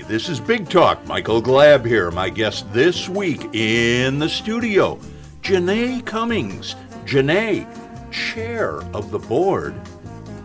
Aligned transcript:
Hi, 0.00 0.06
this 0.06 0.30
is 0.30 0.40
Big 0.40 0.66
Talk. 0.70 1.06
Michael 1.06 1.42
Glab 1.42 1.84
here. 1.84 2.10
My 2.10 2.30
guest 2.30 2.72
this 2.72 3.06
week 3.06 3.54
in 3.54 4.18
the 4.18 4.30
studio, 4.30 4.98
Janae 5.42 6.04
Cummings. 6.06 6.74
Janae, 7.04 7.66
chair 8.10 8.76
of 8.94 9.10
the 9.10 9.18
board 9.18 9.74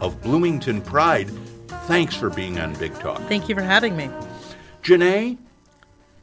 of 0.01 0.21
Bloomington 0.21 0.81
Pride. 0.81 1.29
Thanks 1.87 2.17
for 2.17 2.29
being 2.29 2.59
on 2.59 2.73
Big 2.75 2.93
Talk. 2.99 3.21
Thank 3.29 3.47
you 3.47 3.55
for 3.55 3.61
having 3.61 3.95
me. 3.95 4.09
Janae, 4.83 5.37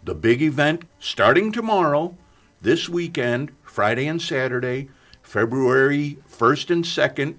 the 0.04 0.14
big 0.14 0.42
event 0.42 0.82
starting 1.00 1.52
tomorrow, 1.52 2.14
this 2.60 2.86
weekend, 2.86 3.50
Friday 3.62 4.08
and 4.08 4.20
Saturday, 4.20 4.90
February 5.22 6.18
1st 6.30 6.70
and 6.70 6.84
2nd, 6.84 7.36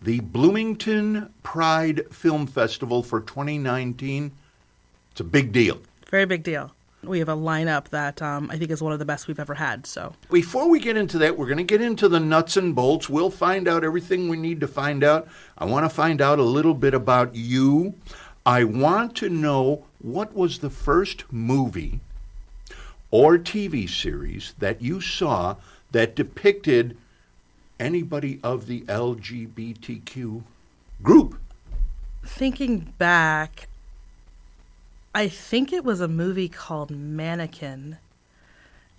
the 0.00 0.20
Bloomington 0.20 1.34
Pride 1.42 2.06
Film 2.10 2.46
Festival 2.46 3.02
for 3.02 3.20
2019. 3.20 4.32
It's 5.12 5.20
a 5.20 5.24
big 5.24 5.52
deal. 5.52 5.78
Very 6.10 6.24
big 6.24 6.42
deal. 6.42 6.72
We 7.02 7.18
have 7.18 7.28
a 7.28 7.36
lineup 7.36 7.88
that 7.90 8.22
um, 8.22 8.48
I 8.50 8.56
think 8.56 8.70
is 8.70 8.82
one 8.82 8.92
of 8.92 8.98
the 8.98 9.04
best 9.04 9.28
we've 9.28 9.40
ever 9.40 9.54
had. 9.54 9.86
So 9.86 10.14
Before 10.30 10.70
we 10.70 10.80
get 10.80 10.96
into 10.96 11.18
that, 11.18 11.36
we're 11.36 11.46
going 11.46 11.58
to 11.58 11.64
get 11.64 11.82
into 11.82 12.08
the 12.08 12.20
nuts 12.20 12.56
and 12.56 12.74
bolts. 12.74 13.10
We'll 13.10 13.30
find 13.30 13.68
out 13.68 13.84
everything 13.84 14.28
we 14.28 14.36
need 14.38 14.60
to 14.60 14.68
find 14.68 15.04
out. 15.04 15.28
I 15.58 15.66
want 15.66 15.84
to 15.84 15.90
find 15.90 16.22
out 16.22 16.38
a 16.38 16.44
little 16.44 16.74
bit 16.74 16.94
about 16.94 17.34
you. 17.34 17.94
I 18.46 18.64
want 18.64 19.16
to 19.16 19.28
know 19.28 19.84
what 19.98 20.34
was 20.34 20.60
the 20.60 20.70
first 20.70 21.30
movie 21.30 22.00
or 23.10 23.36
TV 23.36 23.88
series 23.88 24.54
that 24.60 24.80
you 24.80 25.00
saw 25.00 25.56
that 25.90 26.14
depicted 26.16 26.96
anybody 27.78 28.40
of 28.42 28.66
the 28.66 28.80
LGBTQ 28.82 30.42
group? 31.02 31.38
thinking 32.24 32.92
back, 32.98 33.68
I 35.14 35.28
think 35.28 35.72
it 35.72 35.84
was 35.84 36.00
a 36.00 36.08
movie 36.08 36.48
called 36.48 36.90
Mannequin. 36.90 37.98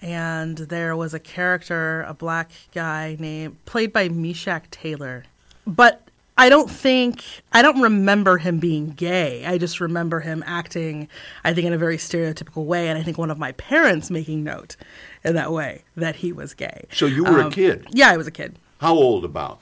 And 0.01 0.57
there 0.57 0.95
was 0.97 1.13
a 1.13 1.19
character, 1.19 2.01
a 2.03 2.13
black 2.13 2.51
guy 2.73 3.15
named 3.19 3.63
played 3.65 3.93
by 3.93 4.09
Meshach 4.09 4.69
Taylor. 4.69 5.23
But 5.65 6.01
I 6.37 6.49
don't 6.49 6.69
think 6.69 7.23
I 7.53 7.61
don't 7.61 7.81
remember 7.81 8.37
him 8.39 8.59
being 8.59 8.89
gay. 8.89 9.45
I 9.45 9.57
just 9.57 9.79
remember 9.79 10.19
him 10.19 10.43
acting, 10.45 11.07
I 11.43 11.53
think, 11.53 11.67
in 11.67 11.73
a 11.73 11.77
very 11.77 11.95
stereotypical 11.97 12.65
way, 12.65 12.89
and 12.89 12.99
I 12.99 13.03
think 13.03 13.17
one 13.17 13.31
of 13.31 13.37
my 13.39 13.53
parents 13.53 14.09
making 14.11 14.43
note 14.43 14.75
in 15.23 15.35
that 15.35 15.53
way 15.53 15.83
that 15.95 16.17
he 16.17 16.33
was 16.33 16.53
gay. 16.53 16.85
So 16.91 17.05
you 17.05 17.23
were 17.23 17.39
a 17.39 17.45
Um, 17.45 17.51
kid. 17.51 17.87
Yeah, 17.91 18.09
I 18.09 18.17
was 18.17 18.27
a 18.27 18.31
kid. 18.31 18.55
How 18.81 18.93
old 18.93 19.23
about? 19.23 19.61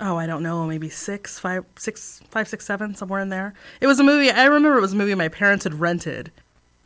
Oh, 0.00 0.16
I 0.16 0.26
don't 0.26 0.42
know, 0.42 0.66
maybe 0.66 0.88
six, 0.88 1.38
five, 1.38 1.64
six, 1.76 2.20
five, 2.30 2.48
six, 2.48 2.64
seven, 2.66 2.94
somewhere 2.94 3.20
in 3.20 3.28
there. 3.28 3.54
It 3.80 3.86
was 3.86 4.00
a 4.00 4.04
movie. 4.04 4.30
I 4.30 4.44
remember 4.44 4.78
it 4.78 4.80
was 4.82 4.92
a 4.92 4.96
movie 4.96 5.14
my 5.14 5.28
parents 5.28 5.64
had 5.64 5.74
rented. 5.74 6.30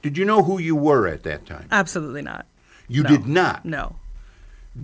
Did 0.02 0.16
you 0.16 0.24
know 0.24 0.42
who 0.42 0.58
you 0.58 0.76
were 0.76 1.06
at 1.08 1.22
that 1.24 1.46
time? 1.46 1.66
Absolutely 1.70 2.22
not. 2.22 2.46
You 2.88 3.02
No. 3.02 3.08
did 3.08 3.26
not. 3.26 3.64
No. 3.64 3.96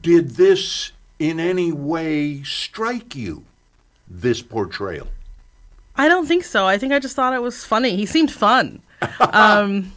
Did 0.01 0.31
this 0.31 0.93
in 1.19 1.39
any 1.39 1.71
way 1.73 2.43
strike 2.43 3.15
you, 3.15 3.45
this 4.09 4.43
portrayal? 4.43 5.07
I 5.97 6.09
don't 6.09 6.27
think 6.27 6.43
so. 6.45 6.67
I 6.67 6.77
think 6.79 6.93
I 6.93 6.99
just 6.99 7.15
thought 7.15 7.33
it 7.33 7.43
was 7.43 7.65
funny. 7.65 7.95
He 7.97 8.07
seemed 8.07 8.33
fun. 8.33 8.83
um, 9.21 9.93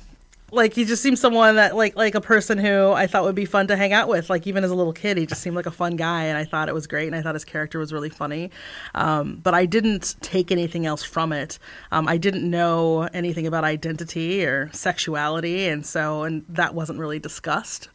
like 0.52 0.74
he 0.74 0.86
just 0.86 1.04
seemed 1.04 1.20
someone 1.20 1.56
that 1.56 1.76
like 1.76 1.96
like 1.96 2.16
a 2.16 2.22
person 2.22 2.58
who 2.58 2.92
I 2.92 3.06
thought 3.08 3.24
would 3.24 3.36
be 3.36 3.46
fun 3.46 3.68
to 3.68 3.76
hang 3.76 3.92
out 3.92 4.08
with. 4.08 4.30
Like 4.30 4.48
even 4.48 4.64
as 4.64 4.72
a 4.72 4.76
little 4.76 4.94
kid, 4.94 5.18
he 5.18 5.26
just 5.26 5.42
seemed 5.42 5.56
like 5.56 5.66
a 5.66 5.72
fun 5.72 5.96
guy, 5.96 6.24
and 6.24 6.38
I 6.38 6.46
thought 6.46 6.70
it 6.70 6.74
was 6.74 6.88
great. 6.88 7.08
And 7.08 7.16
I 7.16 7.22
thought 7.22 7.36
his 7.36 7.44
character 7.44 7.80
was 7.80 7.92
really 7.92 8.10
funny. 8.10 8.50
Um, 8.96 9.42
but 9.44 9.54
I 9.54 9.66
didn't 9.66 10.16
take 10.22 10.52
anything 10.52 10.86
else 10.86 11.04
from 11.04 11.34
it. 11.34 11.60
Um, 11.92 12.08
I 12.08 12.18
didn't 12.18 12.50
know 12.50 13.04
anything 13.14 13.46
about 13.46 13.66
identity 13.66 14.46
or 14.46 14.70
sexuality, 14.72 15.68
and 15.68 15.86
so 15.86 16.24
and 16.24 16.46
that 16.48 16.74
wasn't 16.74 17.00
really 17.00 17.20
discussed. 17.20 17.90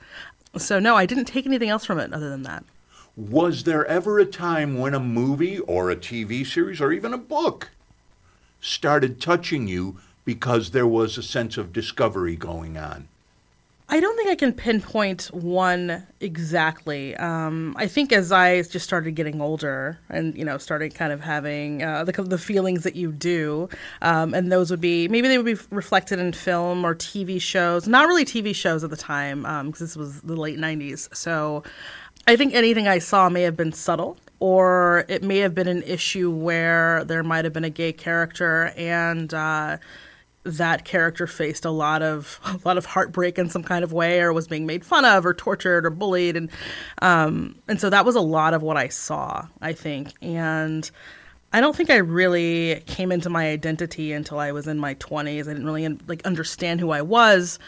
So 0.58 0.78
no, 0.78 0.94
I 0.94 1.06
didn't 1.06 1.24
take 1.24 1.46
anything 1.46 1.70
else 1.70 1.86
from 1.86 1.98
it 1.98 2.12
other 2.12 2.28
than 2.28 2.42
that. 2.42 2.64
Was 3.16 3.64
there 3.64 3.86
ever 3.86 4.18
a 4.18 4.26
time 4.26 4.78
when 4.78 4.94
a 4.94 5.00
movie 5.00 5.58
or 5.60 5.91
a 5.91 5.96
TV 5.96 6.46
series 6.46 6.80
or 6.80 6.92
even 6.92 7.12
a 7.14 7.18
book 7.18 7.70
started 8.60 9.20
touching 9.20 9.68
you 9.68 9.98
because 10.25 10.71
there 10.71 10.87
was 10.87 11.19
a 11.19 11.22
sense 11.22 11.56
of 11.56 11.72
discovery 11.72 12.37
going 12.37 12.77
on? 12.77 13.09
I 13.93 14.00
don't 14.00 14.16
think 14.16 14.31
I 14.31 14.37
can 14.37 14.55
pinpoint 14.55 15.27
one 15.34 16.06
exactly. 16.19 17.15
Um, 17.16 17.75
I 17.77 17.87
think 17.88 18.10
as 18.10 18.33
I 18.33 18.62
just 18.62 18.87
started 18.87 19.12
getting 19.12 19.43
older 19.43 19.99
and 20.09 20.34
you 20.34 20.47
know 20.47 20.56
started 20.56 20.94
kind 20.94 21.12
of 21.12 21.21
having 21.21 21.83
uh, 21.83 22.03
the 22.05 22.12
the 22.22 22.38
feelings 22.38 22.84
that 22.84 22.97
you 22.97 23.12
do, 23.12 23.69
um, 24.00 24.33
and 24.33 24.50
those 24.50 24.71
would 24.71 24.81
be 24.81 25.09
maybe 25.09 25.28
they 25.28 25.37
would 25.37 25.44
be 25.59 25.62
reflected 25.71 26.19
in 26.21 26.33
film 26.33 26.87
or 26.87 26.94
TV 26.94 27.39
shows. 27.39 27.87
Not 27.87 28.09
really 28.09 28.25
TV 28.25 28.54
shows 28.54 28.83
at 28.83 28.89
the 28.89 28.97
time 28.97 29.43
because 29.66 29.81
this 29.81 29.97
was 29.97 30.22
the 30.22 30.37
late 30.37 30.59
'90s. 30.59 31.15
So 31.15 31.62
I 32.27 32.37
think 32.37 32.54
anything 32.54 32.89
I 32.89 32.99
saw 32.99 33.28
may 33.28 33.43
have 33.43 33.59
been 33.59 33.72
subtle. 33.72 34.16
Or 34.41 35.04
it 35.06 35.22
may 35.22 35.39
have 35.39 35.54
been 35.54 35.69
an 35.69 35.84
issue 35.84 36.28
where 36.28 37.04
there 37.04 37.22
might 37.22 37.44
have 37.44 37.53
been 37.53 37.62
a 37.62 37.71
gay 37.71 37.93
character, 37.93 38.72
and 38.77 39.33
uh, 39.33 39.77
that 40.44 40.84
character 40.84 41.26
faced 41.26 41.64
a 41.64 41.70
lot 41.70 42.03
of 42.03 42.41
a 42.44 42.60
lot 42.64 42.78
of 42.78 42.86
heartbreak 42.86 43.38
in 43.38 43.48
some 43.48 43.62
kind 43.62 43.84
of 43.84 43.92
way, 43.92 44.20
or 44.20 44.32
was 44.32 44.48
being 44.48 44.66
made 44.66 44.84
fun 44.84 45.04
of, 45.04 45.25
or 45.25 45.34
tortured, 45.34 45.86
or 45.86 45.91
bullied, 45.91 46.36
and 46.36 46.50
um, 47.00 47.56
and 47.69 47.80
so 47.80 47.91
that 47.91 48.04
was 48.04 48.16
a 48.16 48.20
lot 48.20 48.54
of 48.54 48.62
what 48.62 48.76
I 48.76 48.88
saw. 48.88 49.47
I 49.60 49.72
think, 49.72 50.12
and 50.20 50.91
I 51.53 51.60
don't 51.60 51.76
think 51.76 51.91
I 51.91 51.97
really 51.97 52.82
came 52.86 53.12
into 53.12 53.30
my 53.30 53.50
identity 53.50 54.12
until 54.12 54.38
I 54.38 54.53
was 54.53 54.66
in 54.66 54.78
my 54.78 54.94
twenties. 54.94 55.48
I 55.48 55.53
didn't 55.53 55.66
really 55.66 55.88
like 56.06 56.25
understand 56.26 56.80
who 56.80 56.91
I 56.91 57.03
was. 57.03 57.59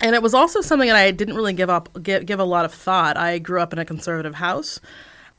And 0.00 0.14
it 0.14 0.22
was 0.22 0.32
also 0.32 0.60
something 0.60 0.88
that 0.88 0.96
I 0.96 1.10
didn't 1.10 1.34
really 1.34 1.52
give 1.52 1.70
up 1.70 1.88
give, 2.02 2.24
give 2.24 2.38
a 2.38 2.44
lot 2.44 2.64
of 2.64 2.72
thought. 2.72 3.16
I 3.16 3.38
grew 3.38 3.60
up 3.60 3.72
in 3.72 3.78
a 3.78 3.84
conservative 3.84 4.36
house. 4.36 4.80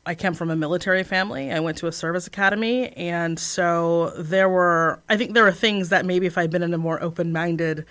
I 0.09 0.15
came 0.15 0.33
from 0.33 0.49
a 0.49 0.55
military 0.55 1.03
family. 1.03 1.51
I 1.51 1.59
went 1.59 1.77
to 1.77 1.87
a 1.87 1.91
service 1.91 2.25
academy, 2.25 2.87
and 2.93 3.37
so 3.37 4.11
there 4.17 4.49
were. 4.49 4.99
I 5.07 5.15
think 5.17 5.35
there 5.35 5.43
were 5.43 5.51
things 5.51 5.89
that 5.89 6.03
maybe 6.03 6.25
if 6.25 6.35
I'd 6.35 6.49
been 6.49 6.63
in 6.63 6.73
a 6.73 6.79
more 6.79 6.99
open-minded 6.99 7.85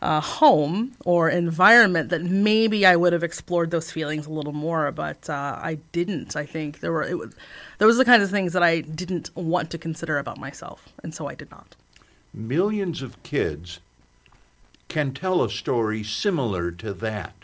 uh, 0.00 0.20
home 0.20 0.92
or 1.04 1.28
environment, 1.28 2.10
that 2.10 2.22
maybe 2.22 2.86
I 2.86 2.94
would 2.94 3.12
have 3.12 3.24
explored 3.24 3.72
those 3.72 3.90
feelings 3.90 4.26
a 4.26 4.30
little 4.30 4.52
more. 4.52 4.92
But 4.92 5.28
uh, 5.28 5.58
I 5.60 5.78
didn't. 5.90 6.36
I 6.36 6.46
think 6.46 6.78
there 6.78 6.92
were. 6.92 7.02
It 7.02 7.18
was. 7.18 7.34
Those 7.78 7.96
are 7.96 7.98
the 7.98 8.04
kinds 8.04 8.22
of 8.22 8.30
things 8.30 8.52
that 8.52 8.62
I 8.62 8.82
didn't 8.82 9.34
want 9.34 9.70
to 9.72 9.78
consider 9.78 10.18
about 10.18 10.38
myself, 10.38 10.88
and 11.02 11.12
so 11.12 11.26
I 11.26 11.34
did 11.34 11.50
not. 11.50 11.74
Millions 12.32 13.02
of 13.02 13.20
kids 13.24 13.80
can 14.86 15.12
tell 15.12 15.42
a 15.42 15.50
story 15.50 16.04
similar 16.04 16.70
to 16.70 16.92
that. 16.92 17.34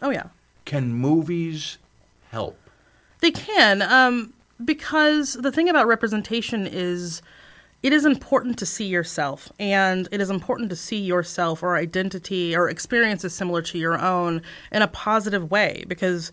Oh 0.00 0.10
yeah. 0.10 0.28
Can 0.64 0.94
movies 0.94 1.76
help? 2.30 2.56
They 3.24 3.30
can, 3.30 3.80
um, 3.80 4.34
because 4.62 5.32
the 5.32 5.50
thing 5.50 5.70
about 5.70 5.86
representation 5.86 6.66
is 6.66 7.22
it 7.82 7.90
is 7.90 8.04
important 8.04 8.58
to 8.58 8.66
see 8.66 8.84
yourself, 8.84 9.50
and 9.58 10.06
it 10.12 10.20
is 10.20 10.28
important 10.28 10.68
to 10.68 10.76
see 10.76 10.98
yourself 10.98 11.62
or 11.62 11.78
identity 11.78 12.54
or 12.54 12.68
experiences 12.68 13.32
similar 13.32 13.62
to 13.62 13.78
your 13.78 13.98
own 13.98 14.42
in 14.70 14.82
a 14.82 14.88
positive 14.88 15.50
way. 15.50 15.84
Because 15.88 16.32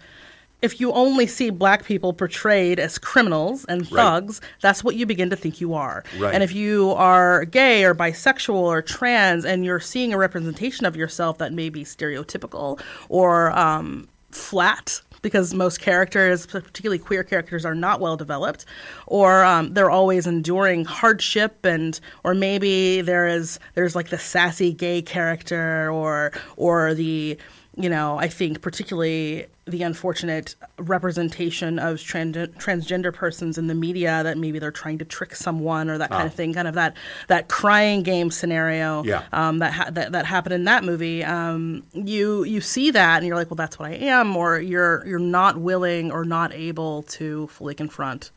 if 0.62 0.82
you 0.82 0.92
only 0.92 1.28
see 1.28 1.50
black 1.50 1.86
people 1.86 2.12
portrayed 2.12 2.78
as 2.78 2.98
criminals 2.98 3.64
and 3.70 3.84
Right. 3.84 4.04
thugs, 4.04 4.42
that's 4.60 4.84
what 4.84 4.96
you 4.96 5.06
begin 5.06 5.30
to 5.30 5.38
think 5.38 5.62
you 5.62 5.74
are. 5.74 6.04
Right. 6.20 6.34
And 6.34 6.44
if 6.44 6.54
you 6.54 6.92
are 6.98 7.46
gay 7.46 7.86
or 7.86 7.96
bisexual 7.96 8.54
or 8.54 8.82
trans 8.82 9.46
and 9.46 9.64
you're 9.64 9.80
seeing 9.80 10.14
a 10.14 10.18
representation 10.18 10.86
of 10.86 10.98
yourself 10.98 11.38
that 11.38 11.54
may 11.54 11.70
be 11.70 11.86
stereotypical 11.86 12.82
or 13.08 13.58
um, 13.58 14.10
flat, 14.30 15.02
because 15.22 15.54
most 15.54 15.80
characters, 15.80 16.46
particularly 16.46 17.00
queer 17.00 17.24
characters, 17.24 17.66
are 17.66 17.76
not 17.76 18.00
well 18.00 18.18
developed, 18.18 18.66
or 19.08 19.44
um, 19.44 19.74
they're 19.74 19.92
always 19.92 20.28
enduring 20.28 20.86
hardship, 20.86 21.66
and 21.66 22.00
or 22.24 22.34
maybe 22.34 23.02
there 23.02 23.28
is 23.28 23.60
there's 23.76 23.96
like 23.96 24.10
the 24.10 24.20
sassy 24.20 24.74
gay 24.74 25.02
character, 25.02 25.92
or 25.92 26.32
or 26.58 26.94
the 26.94 27.38
you 27.82 27.90
know, 27.90 28.18
I 28.18 28.28
think 28.28 28.62
particularly 28.62 29.46
the 29.66 29.84
unfortunate 29.84 30.56
representation 30.80 31.80
of 31.80 32.02
trans- 32.02 32.36
transgender 32.36 33.14
persons 33.14 33.58
in 33.58 33.68
the 33.68 33.74
media 33.76 34.22
that 34.24 34.38
maybe 34.38 34.60
they're 34.60 34.72
trying 34.72 34.98
to 34.98 35.06
trick 35.06 35.36
someone 35.36 35.90
or 35.90 35.98
that 35.98 36.10
kind 36.10 36.28
of 36.28 36.34
thing, 36.34 36.54
kind 36.54 36.68
of 36.68 36.76
that 36.76 36.96
that 37.28 37.48
crying 37.48 38.04
game 38.04 38.32
scenario 38.32 39.04
Yeah. 39.04 39.24
um, 39.34 39.60
that, 39.60 39.74
ha- 39.74 39.90
that 39.92 40.12
that 40.12 40.26
happened 40.26 40.54
in 40.54 40.64
that 40.66 40.84
movie. 40.84 41.24
Um, 41.24 41.84
you 41.94 42.44
you 42.44 42.62
see 42.62 42.92
that 42.92 43.18
and 43.18 43.28
you're 43.28 43.36
like, 43.36 43.50
well, 43.50 43.56
that's 43.56 43.80
what 43.80 43.90
I 43.92 43.96
am, 43.96 44.36
or 44.36 44.60
you're 44.60 45.06
you're 45.08 45.20
not 45.20 45.58
willing 45.58 46.12
or 46.12 46.26
not 46.26 46.54
able 46.54 47.04
to 47.04 47.48
fully 47.48 47.74
confront 47.76 48.32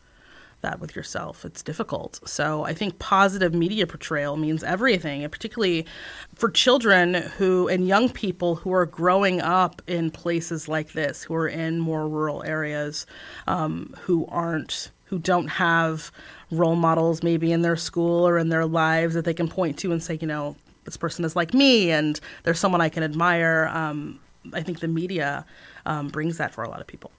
that 0.65 0.81
with 0.81 0.97
yourself. 0.97 1.45
It's 1.45 1.63
difficult. 1.63 2.21
So 2.29 2.65
I 2.65 2.75
think 2.75 2.99
positive 2.99 3.55
media 3.55 3.87
portrayal 3.87 4.37
means 4.37 4.65
everything, 4.65 5.23
and 5.23 5.31
particularly 5.31 5.87
for 6.35 6.51
children 6.51 7.15
who 7.39 7.69
and 7.69 7.87
young 7.87 8.09
people 8.09 8.57
who 8.57 8.73
are 8.73 8.87
growing 8.87 9.41
up 9.41 9.81
in 9.87 10.11
places 10.11 10.67
like 10.69 10.93
this, 10.93 11.23
who 11.23 11.35
are 11.35 11.49
in 11.49 11.81
more 11.81 12.09
rural 12.09 12.43
areas, 12.43 13.07
um, 13.47 13.95
who 14.01 14.27
aren't 14.27 14.91
who 15.07 15.19
don't 15.19 15.49
have 15.49 16.11
role 16.51 16.77
models 16.77 17.23
maybe 17.23 17.53
in 17.53 17.63
their 17.63 17.77
school 17.77 18.27
or 18.27 18.39
in 18.39 18.49
their 18.49 18.67
lives 18.67 19.15
that 19.15 19.25
they 19.25 19.35
can 19.35 19.49
point 19.49 19.79
to 19.79 19.93
and 19.93 20.03
say, 20.03 20.19
you 20.21 20.27
know, 20.27 20.57
this 20.85 20.97
person 20.97 21.25
is 21.25 21.37
like 21.37 21.55
me 21.55 21.91
and 21.91 22.21
there's 22.43 22.59
someone 22.59 22.81
I 22.81 22.89
can 22.89 23.03
admire. 23.03 23.71
Um, 23.73 24.19
I 24.53 24.63
think 24.63 24.81
the 24.81 24.89
media 24.89 25.45
um, 25.87 26.09
brings 26.09 26.39
that 26.39 26.53
for 26.53 26.65
a 26.65 26.69
lot 26.69 26.81
of 26.81 26.87
people. 26.87 27.11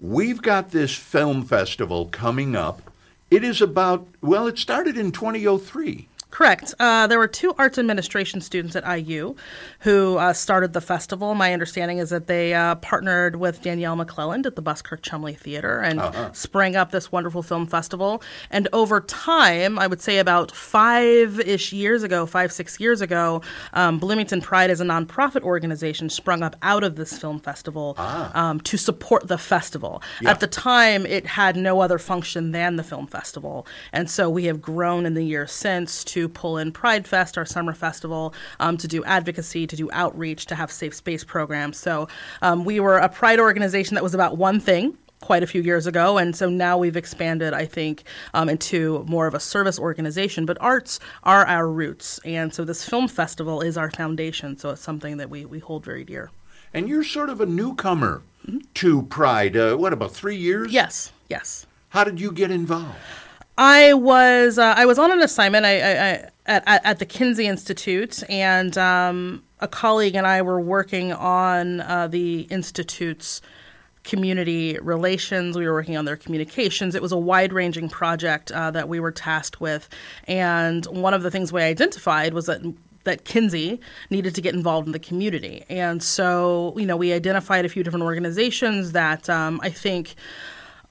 We've 0.00 0.42
got 0.42 0.72
this 0.72 0.94
film 0.94 1.44
festival 1.44 2.06
coming 2.06 2.54
up. 2.54 2.90
It 3.30 3.42
is 3.42 3.62
about, 3.62 4.06
well, 4.20 4.46
it 4.46 4.58
started 4.58 4.98
in 4.98 5.10
2003. 5.10 6.08
Correct. 6.30 6.74
Uh, 6.78 7.06
there 7.06 7.18
were 7.18 7.28
two 7.28 7.54
arts 7.56 7.78
administration 7.78 8.40
students 8.40 8.76
at 8.76 8.84
IU 8.84 9.36
who 9.80 10.18
uh, 10.18 10.32
started 10.32 10.72
the 10.72 10.80
festival. 10.80 11.34
My 11.34 11.52
understanding 11.52 11.98
is 11.98 12.10
that 12.10 12.26
they 12.26 12.52
uh, 12.52 12.74
partnered 12.76 13.36
with 13.36 13.62
Danielle 13.62 13.96
McClelland 13.96 14.44
at 14.44 14.56
the 14.56 14.60
Buskirk 14.60 15.02
Chumley 15.02 15.34
Theater 15.34 15.80
and 15.80 16.00
uh-huh. 16.00 16.32
sprang 16.32 16.76
up 16.76 16.90
this 16.90 17.10
wonderful 17.12 17.42
film 17.42 17.66
festival. 17.66 18.22
And 18.50 18.68
over 18.72 19.00
time, 19.00 19.78
I 19.78 19.86
would 19.86 20.02
say 20.02 20.18
about 20.18 20.50
five 20.50 21.40
ish 21.40 21.72
years 21.72 22.02
ago, 22.02 22.26
five, 22.26 22.52
six 22.52 22.80
years 22.80 23.00
ago, 23.00 23.40
um, 23.72 23.98
Bloomington 23.98 24.42
Pride 24.42 24.70
as 24.70 24.80
a 24.80 24.84
nonprofit 24.84 25.42
organization 25.42 26.10
sprung 26.10 26.42
up 26.42 26.56
out 26.60 26.82
of 26.82 26.96
this 26.96 27.16
film 27.16 27.38
festival 27.38 27.94
ah. 27.98 28.30
um, 28.34 28.60
to 28.60 28.76
support 28.76 29.28
the 29.28 29.38
festival. 29.38 30.02
Yeah. 30.20 30.32
At 30.32 30.40
the 30.40 30.48
time, 30.48 31.06
it 31.06 31.24
had 31.24 31.56
no 31.56 31.80
other 31.80 31.98
function 31.98 32.50
than 32.50 32.76
the 32.76 32.84
film 32.84 33.06
festival. 33.06 33.66
And 33.92 34.10
so 34.10 34.28
we 34.28 34.44
have 34.46 34.60
grown 34.60 35.06
in 35.06 35.14
the 35.14 35.24
years 35.24 35.52
since 35.52 36.04
to 36.16 36.30
pull 36.30 36.56
in 36.56 36.72
Pride 36.72 37.06
Fest, 37.06 37.36
our 37.36 37.44
summer 37.44 37.74
festival, 37.74 38.32
um, 38.58 38.78
to 38.78 38.88
do 38.88 39.04
advocacy, 39.04 39.66
to 39.66 39.76
do 39.76 39.90
outreach, 39.92 40.46
to 40.46 40.54
have 40.54 40.72
safe 40.72 40.94
space 40.94 41.22
programs. 41.22 41.76
So 41.76 42.08
um, 42.40 42.64
we 42.64 42.80
were 42.80 42.96
a 42.96 43.10
Pride 43.10 43.38
organization 43.38 43.96
that 43.96 44.02
was 44.02 44.14
about 44.14 44.38
one 44.38 44.58
thing 44.58 44.96
quite 45.20 45.42
a 45.42 45.46
few 45.46 45.60
years 45.60 45.86
ago, 45.86 46.16
and 46.16 46.34
so 46.34 46.48
now 46.48 46.78
we've 46.78 46.96
expanded, 46.96 47.52
I 47.52 47.66
think, 47.66 48.04
um, 48.32 48.48
into 48.48 49.04
more 49.06 49.26
of 49.26 49.34
a 49.34 49.40
service 49.40 49.78
organization. 49.78 50.46
But 50.46 50.56
arts 50.58 51.00
are 51.22 51.44
our 51.44 51.68
roots, 51.68 52.18
and 52.24 52.54
so 52.54 52.64
this 52.64 52.82
film 52.82 53.08
festival 53.08 53.60
is 53.60 53.76
our 53.76 53.90
foundation. 53.90 54.56
So 54.56 54.70
it's 54.70 54.80
something 54.80 55.18
that 55.18 55.28
we 55.28 55.44
we 55.44 55.58
hold 55.58 55.84
very 55.84 56.04
dear. 56.04 56.30
And 56.72 56.88
you're 56.88 57.04
sort 57.04 57.28
of 57.28 57.42
a 57.42 57.46
newcomer 57.46 58.22
mm-hmm. 58.46 58.60
to 58.72 59.02
Pride. 59.02 59.54
Uh, 59.54 59.76
what 59.76 59.92
about 59.92 60.12
three 60.12 60.36
years? 60.36 60.72
Yes, 60.72 61.12
yes. 61.28 61.66
How 61.90 62.04
did 62.04 62.18
you 62.18 62.32
get 62.32 62.50
involved? 62.50 62.96
I 63.58 63.94
was 63.94 64.58
uh, 64.58 64.74
I 64.76 64.84
was 64.86 64.98
on 64.98 65.10
an 65.10 65.22
assignment 65.22 65.64
I, 65.64 65.80
I, 65.80 65.90
I, 65.90 66.30
at, 66.46 66.84
at 66.84 66.98
the 66.98 67.06
Kinsey 67.06 67.46
Institute, 67.46 68.22
and 68.28 68.76
um, 68.76 69.42
a 69.60 69.68
colleague 69.68 70.14
and 70.14 70.26
I 70.26 70.42
were 70.42 70.60
working 70.60 71.12
on 71.12 71.80
uh, 71.80 72.08
the 72.08 72.42
institute's 72.42 73.40
community 74.04 74.78
relations. 74.80 75.56
We 75.56 75.66
were 75.66 75.72
working 75.72 75.96
on 75.96 76.04
their 76.04 76.16
communications. 76.16 76.94
It 76.94 77.02
was 77.02 77.12
a 77.12 77.18
wide 77.18 77.52
ranging 77.52 77.88
project 77.88 78.52
uh, 78.52 78.70
that 78.72 78.88
we 78.88 79.00
were 79.00 79.10
tasked 79.10 79.60
with, 79.60 79.88
and 80.28 80.84
one 80.86 81.14
of 81.14 81.22
the 81.22 81.30
things 81.30 81.52
we 81.52 81.62
identified 81.62 82.34
was 82.34 82.46
that 82.46 82.60
that 83.04 83.24
Kinsey 83.24 83.80
needed 84.10 84.34
to 84.34 84.42
get 84.42 84.52
involved 84.54 84.86
in 84.86 84.92
the 84.92 84.98
community. 84.98 85.64
And 85.68 86.02
so, 86.02 86.74
you 86.76 86.84
know, 86.84 86.96
we 86.96 87.12
identified 87.12 87.64
a 87.64 87.68
few 87.68 87.84
different 87.84 88.02
organizations 88.04 88.92
that 88.92 89.30
um, 89.30 89.60
I 89.62 89.70
think 89.70 90.16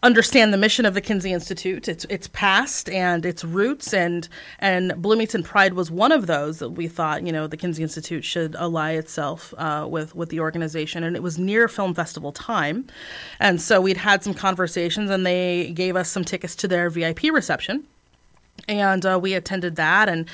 understand 0.04 0.54
the 0.54 0.58
mission 0.58 0.86
of 0.86 0.94
the 0.94 1.02
Kinsey 1.02 1.34
Institute, 1.34 1.88
its 1.88 2.06
its 2.06 2.28
past 2.28 2.90
and 2.90 3.26
its 3.26 3.44
roots, 3.44 3.94
and 3.94 4.28
and 4.60 4.94
Bloomington 5.02 5.44
Pride 5.44 5.74
was 5.74 5.90
one 5.90 6.12
of 6.12 6.28
those 6.28 6.60
that 6.60 6.72
we 6.72 6.88
thought 6.88 7.24
you 7.24 7.32
know 7.32 7.48
the 7.48 7.58
Kinsey 7.58 7.84
Institute 7.84 8.24
should 8.24 8.56
ally 8.56 8.94
itself 8.94 9.54
uh, 9.58 9.88
with 9.90 10.16
with 10.16 10.30
the 10.30 10.40
organization, 10.40 11.04
and 11.04 11.16
it 11.16 11.24
was 11.24 11.38
near 11.38 11.68
film 11.68 11.94
festival 11.94 12.32
time, 12.32 12.88
and 13.40 13.62
so 13.62 13.82
we'd 13.82 13.98
had 13.98 14.24
some 14.24 14.34
conversations, 14.34 15.10
and 15.10 15.26
they 15.26 15.72
gave 15.72 15.96
us 15.96 16.10
some 16.10 16.24
tickets 16.24 16.56
to 16.58 16.68
their 16.68 16.90
VIP 16.90 17.24
reception, 17.32 17.84
and 18.68 19.06
uh, 19.06 19.20
we 19.22 19.34
attended 19.34 19.76
that, 19.76 20.10
and 20.10 20.28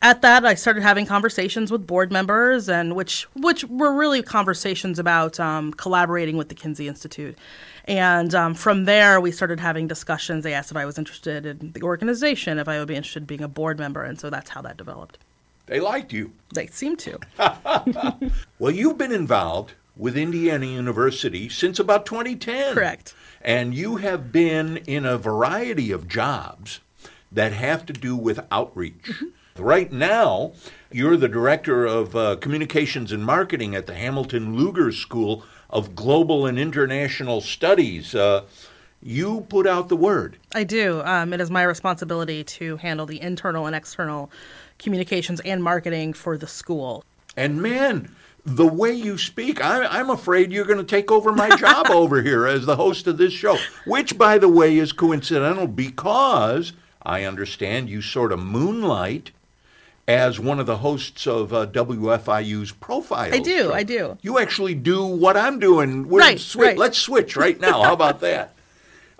at 0.00 0.22
that 0.22 0.44
I 0.44 0.54
started 0.54 0.82
having 0.82 1.06
conversations 1.06 1.70
with 1.70 1.86
board 1.86 2.12
members 2.12 2.68
and 2.68 2.94
which 2.94 3.24
which 3.34 3.64
were 3.64 3.92
really 3.92 4.22
conversations 4.22 4.98
about 4.98 5.40
um, 5.40 5.72
collaborating 5.72 6.36
with 6.36 6.48
the 6.48 6.54
Kinsey 6.54 6.88
Institute 6.88 7.36
and 7.88 8.34
um, 8.34 8.52
from 8.52 8.84
there, 8.84 9.18
we 9.18 9.32
started 9.32 9.58
having 9.60 9.88
discussions. 9.88 10.44
They 10.44 10.52
asked 10.52 10.70
if 10.70 10.76
I 10.76 10.84
was 10.84 10.98
interested 10.98 11.46
in 11.46 11.72
the 11.72 11.82
organization, 11.82 12.58
if 12.58 12.68
I 12.68 12.78
would 12.78 12.86
be 12.86 12.94
interested 12.94 13.22
in 13.22 13.26
being 13.26 13.42
a 13.42 13.48
board 13.48 13.78
member. 13.78 14.04
And 14.04 14.20
so 14.20 14.28
that's 14.28 14.50
how 14.50 14.60
that 14.60 14.76
developed. 14.76 15.16
They 15.66 15.80
liked 15.80 16.12
you. 16.12 16.32
They 16.52 16.66
seemed 16.66 16.98
to. 17.00 17.18
well, 18.58 18.70
you've 18.70 18.98
been 18.98 19.12
involved 19.12 19.72
with 19.96 20.18
Indiana 20.18 20.66
University 20.66 21.48
since 21.48 21.78
about 21.78 22.04
2010. 22.04 22.74
Correct. 22.74 23.14
And 23.40 23.74
you 23.74 23.96
have 23.96 24.32
been 24.32 24.76
in 24.86 25.06
a 25.06 25.16
variety 25.16 25.90
of 25.90 26.08
jobs 26.08 26.80
that 27.32 27.52
have 27.52 27.86
to 27.86 27.94
do 27.94 28.14
with 28.16 28.40
outreach. 28.52 29.02
Mm-hmm. 29.04 29.26
Right 29.58 29.92
now, 29.92 30.52
you're 30.90 31.16
the 31.16 31.28
director 31.28 31.84
of 31.84 32.14
uh, 32.14 32.36
communications 32.36 33.12
and 33.12 33.24
marketing 33.24 33.74
at 33.74 33.86
the 33.86 33.94
Hamilton 33.94 34.56
Lugar 34.56 34.92
School 34.92 35.44
of 35.70 35.94
Global 35.94 36.46
and 36.46 36.58
International 36.58 37.40
Studies. 37.40 38.14
Uh, 38.14 38.44
you 39.02 39.46
put 39.48 39.66
out 39.66 39.88
the 39.88 39.96
word. 39.96 40.38
I 40.54 40.64
do. 40.64 41.02
Um, 41.04 41.32
it 41.32 41.40
is 41.40 41.50
my 41.50 41.62
responsibility 41.62 42.42
to 42.44 42.76
handle 42.78 43.06
the 43.06 43.20
internal 43.20 43.66
and 43.66 43.76
external 43.76 44.30
communications 44.78 45.40
and 45.40 45.62
marketing 45.62 46.12
for 46.12 46.36
the 46.36 46.46
school. 46.46 47.04
And 47.36 47.62
man, 47.62 48.14
the 48.44 48.66
way 48.66 48.92
you 48.92 49.18
speak, 49.18 49.62
I, 49.62 50.00
am 50.00 50.10
afraid 50.10 50.50
you're 50.50 50.64
going 50.64 50.78
to 50.78 50.84
take 50.84 51.12
over 51.12 51.32
my 51.32 51.48
job 51.56 51.90
over 51.90 52.22
here 52.22 52.46
as 52.46 52.66
the 52.66 52.76
host 52.76 53.06
of 53.06 53.18
this 53.18 53.32
show, 53.32 53.58
which, 53.86 54.16
by 54.16 54.38
the 54.38 54.48
way, 54.48 54.76
is 54.78 54.92
coincidental 54.92 55.66
because 55.66 56.72
I 57.02 57.24
understand 57.24 57.88
you 57.88 58.02
sort 58.02 58.32
of 58.32 58.40
moonlight 58.40 59.30
as 60.08 60.40
one 60.40 60.58
of 60.58 60.64
the 60.64 60.78
hosts 60.78 61.26
of 61.26 61.52
uh, 61.52 61.66
WFIU's 61.66 62.72
profile. 62.72 63.32
I 63.32 63.38
do, 63.38 63.72
I 63.72 63.82
do. 63.82 64.16
You 64.22 64.38
actually 64.38 64.74
do 64.74 65.04
what 65.04 65.36
I'm 65.36 65.58
doing. 65.58 66.08
We're 66.08 66.20
right, 66.20 66.54
right. 66.56 66.78
Let's 66.78 66.96
switch 66.96 67.36
right 67.36 67.60
now. 67.60 67.82
How 67.82 67.92
about 67.92 68.20
that? 68.20 68.54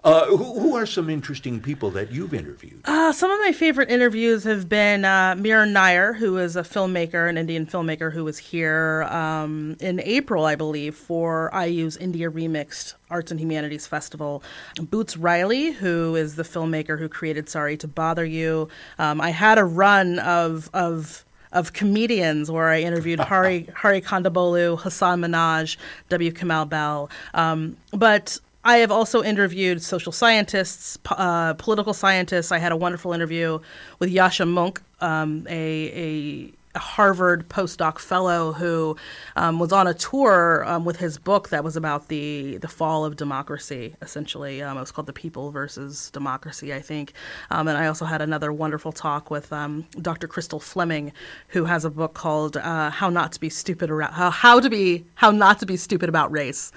Uh, 0.05 0.27
who, 0.27 0.61
who, 0.61 0.77
are 0.77 0.87
some 0.87 1.11
interesting 1.11 1.61
people 1.61 1.91
that 1.91 2.13
you've 2.13 2.33
interviewed? 2.33 2.81
Uh, 2.85 3.13
some 3.13 3.33
of 3.33 3.41
my 3.41 3.51
favorite 3.51 3.91
interviews 3.91 4.45
have 4.45 4.69
been 4.69 5.05
uh, 5.05 5.35
Mira 5.37 5.67
Nair, 5.67 6.13
who 6.13 6.39
is 6.39 6.55
a 6.55 6.63
filmmaker, 6.63 7.29
an 7.29 7.37
Indian 7.37 7.67
filmmaker 7.67 8.13
who 8.13 8.25
was 8.25 8.39
here 8.39 9.03
um, 9.11 9.77
in 9.81 10.01
April, 10.05 10.45
I 10.45 10.55
believe, 10.55 10.95
for 10.95 11.51
IU's 11.53 11.97
India 11.97 12.31
Remixed 12.31 12.95
Arts 13.11 13.33
and 13.33 13.41
Humanities 13.41 13.89
Festival. 13.89 14.43
Boots 14.81 15.17
Riley, 15.17 15.73
who 15.73 16.15
is 16.15 16.37
the 16.37 16.45
filmmaker 16.45 17.01
who 17.01 17.09
created 17.09 17.49
Sorry 17.49 17.77
to 17.79 17.89
Bother 17.89 18.25
You. 18.25 18.69
Um, 19.01 19.21
I 19.21 19.31
had 19.31 19.59
a 19.59 19.65
run 19.65 20.21
of 20.21 20.71
of 20.73 21.25
of 21.51 21.73
comedians 21.73 22.51
where 22.51 22.69
I 22.69 22.83
interviewed 22.83 23.19
Hari 23.19 23.69
Hari 23.75 24.01
Kondabolu, 24.01 24.81
Hasan 24.81 25.23
Minhaj, 25.23 25.77
W. 26.09 26.31
Kamau 26.31 26.69
Bell. 26.69 27.11
Um, 27.35 27.77
but 27.93 28.39
I 28.69 28.79
have 28.81 28.91
also 28.91 29.23
interviewed 29.23 29.81
social 29.81 30.13
scientists, 30.13 30.99
uh, 31.07 31.55
political 31.55 31.95
scientists. 31.95 32.53
I 32.53 32.59
had 32.59 32.71
a 32.71 32.77
wonderful 32.77 33.15
interview 33.15 33.61
with 33.99 34.13
Yascha 34.13 34.47
Mounk, 34.47 34.83
um, 35.01 35.47
a 35.49 36.53
Harvard 36.79 37.49
postdoc 37.49 37.99
fellow 37.99 38.53
who 38.53 38.97
um, 39.37 39.59
was 39.59 39.73
on 39.73 39.87
a 39.87 39.95
tour 39.95 40.65
um, 40.67 40.85
with 40.85 40.97
his 40.97 41.19
book 41.19 41.49
that 41.51 41.65
was 41.65 41.77
about 41.77 42.09
the 42.09 42.57
the 42.59 42.69
fall 42.69 43.05
of 43.05 43.17
democracy. 43.17 43.95
Essentially, 44.03 44.63
um, 44.63 44.77
it 44.77 44.81
was 44.81 44.91
called 44.91 45.07
"The 45.07 45.13
People 45.13 45.51
versus 45.51 46.11
Democracy," 46.11 46.73
I 46.73 46.81
think. 46.81 47.13
Um, 47.51 47.69
and 47.69 47.77
I 47.77 47.87
also 47.87 48.05
had 48.05 48.23
another 48.23 48.53
wonderful 48.53 48.93
talk 48.93 49.31
with 49.31 49.53
um, 49.53 49.87
Dr. 50.01 50.29
Crystal 50.29 50.61
Fleming, 50.61 51.13
who 51.49 51.65
has 51.65 51.85
a 51.85 51.91
book 51.91 52.15
called 52.15 52.57
uh, 52.57 52.91
"How 52.91 53.11
Not 53.11 53.33
to 53.33 53.41
Be 53.41 53.51
Stupid 53.51 53.91
Around 53.91 54.13
How, 54.13 54.31
How 54.31 54.61
to 54.61 54.71
Be 54.71 55.05
How 55.15 55.31
Not 55.31 55.59
to 55.61 55.67
Be 55.67 55.77
Stupid 55.77 56.09
About 56.09 56.31
Race," 56.31 56.73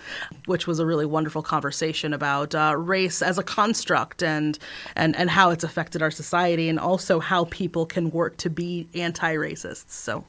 which 0.46 0.68
was 0.68 0.80
a 0.80 0.86
really 0.86 1.06
wonderful 1.06 1.42
conversation 1.42 2.14
about 2.14 2.54
uh, 2.56 2.76
race 2.78 3.22
as 3.22 3.38
a 3.38 3.44
construct 3.44 4.24
and 4.24 4.58
and 4.96 5.16
and 5.16 5.30
how 5.30 5.52
it's 5.52 5.64
affected 5.64 6.02
our 6.02 6.12
society, 6.12 6.70
and 6.70 6.80
also 6.80 7.20
how 7.20 7.46
people 7.46 7.86
can 7.86 8.12
work 8.12 8.38
to 8.38 8.50
be 8.50 8.88
anti-racist. 8.94 9.86
So, 9.92 10.24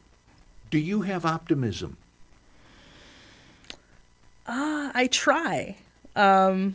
do 0.70 0.78
you 0.78 1.02
have 1.02 1.24
optimism? 1.24 1.96
Uh, 4.46 4.90
I 4.92 5.08
try. 5.10 5.76
Um, 6.16 6.74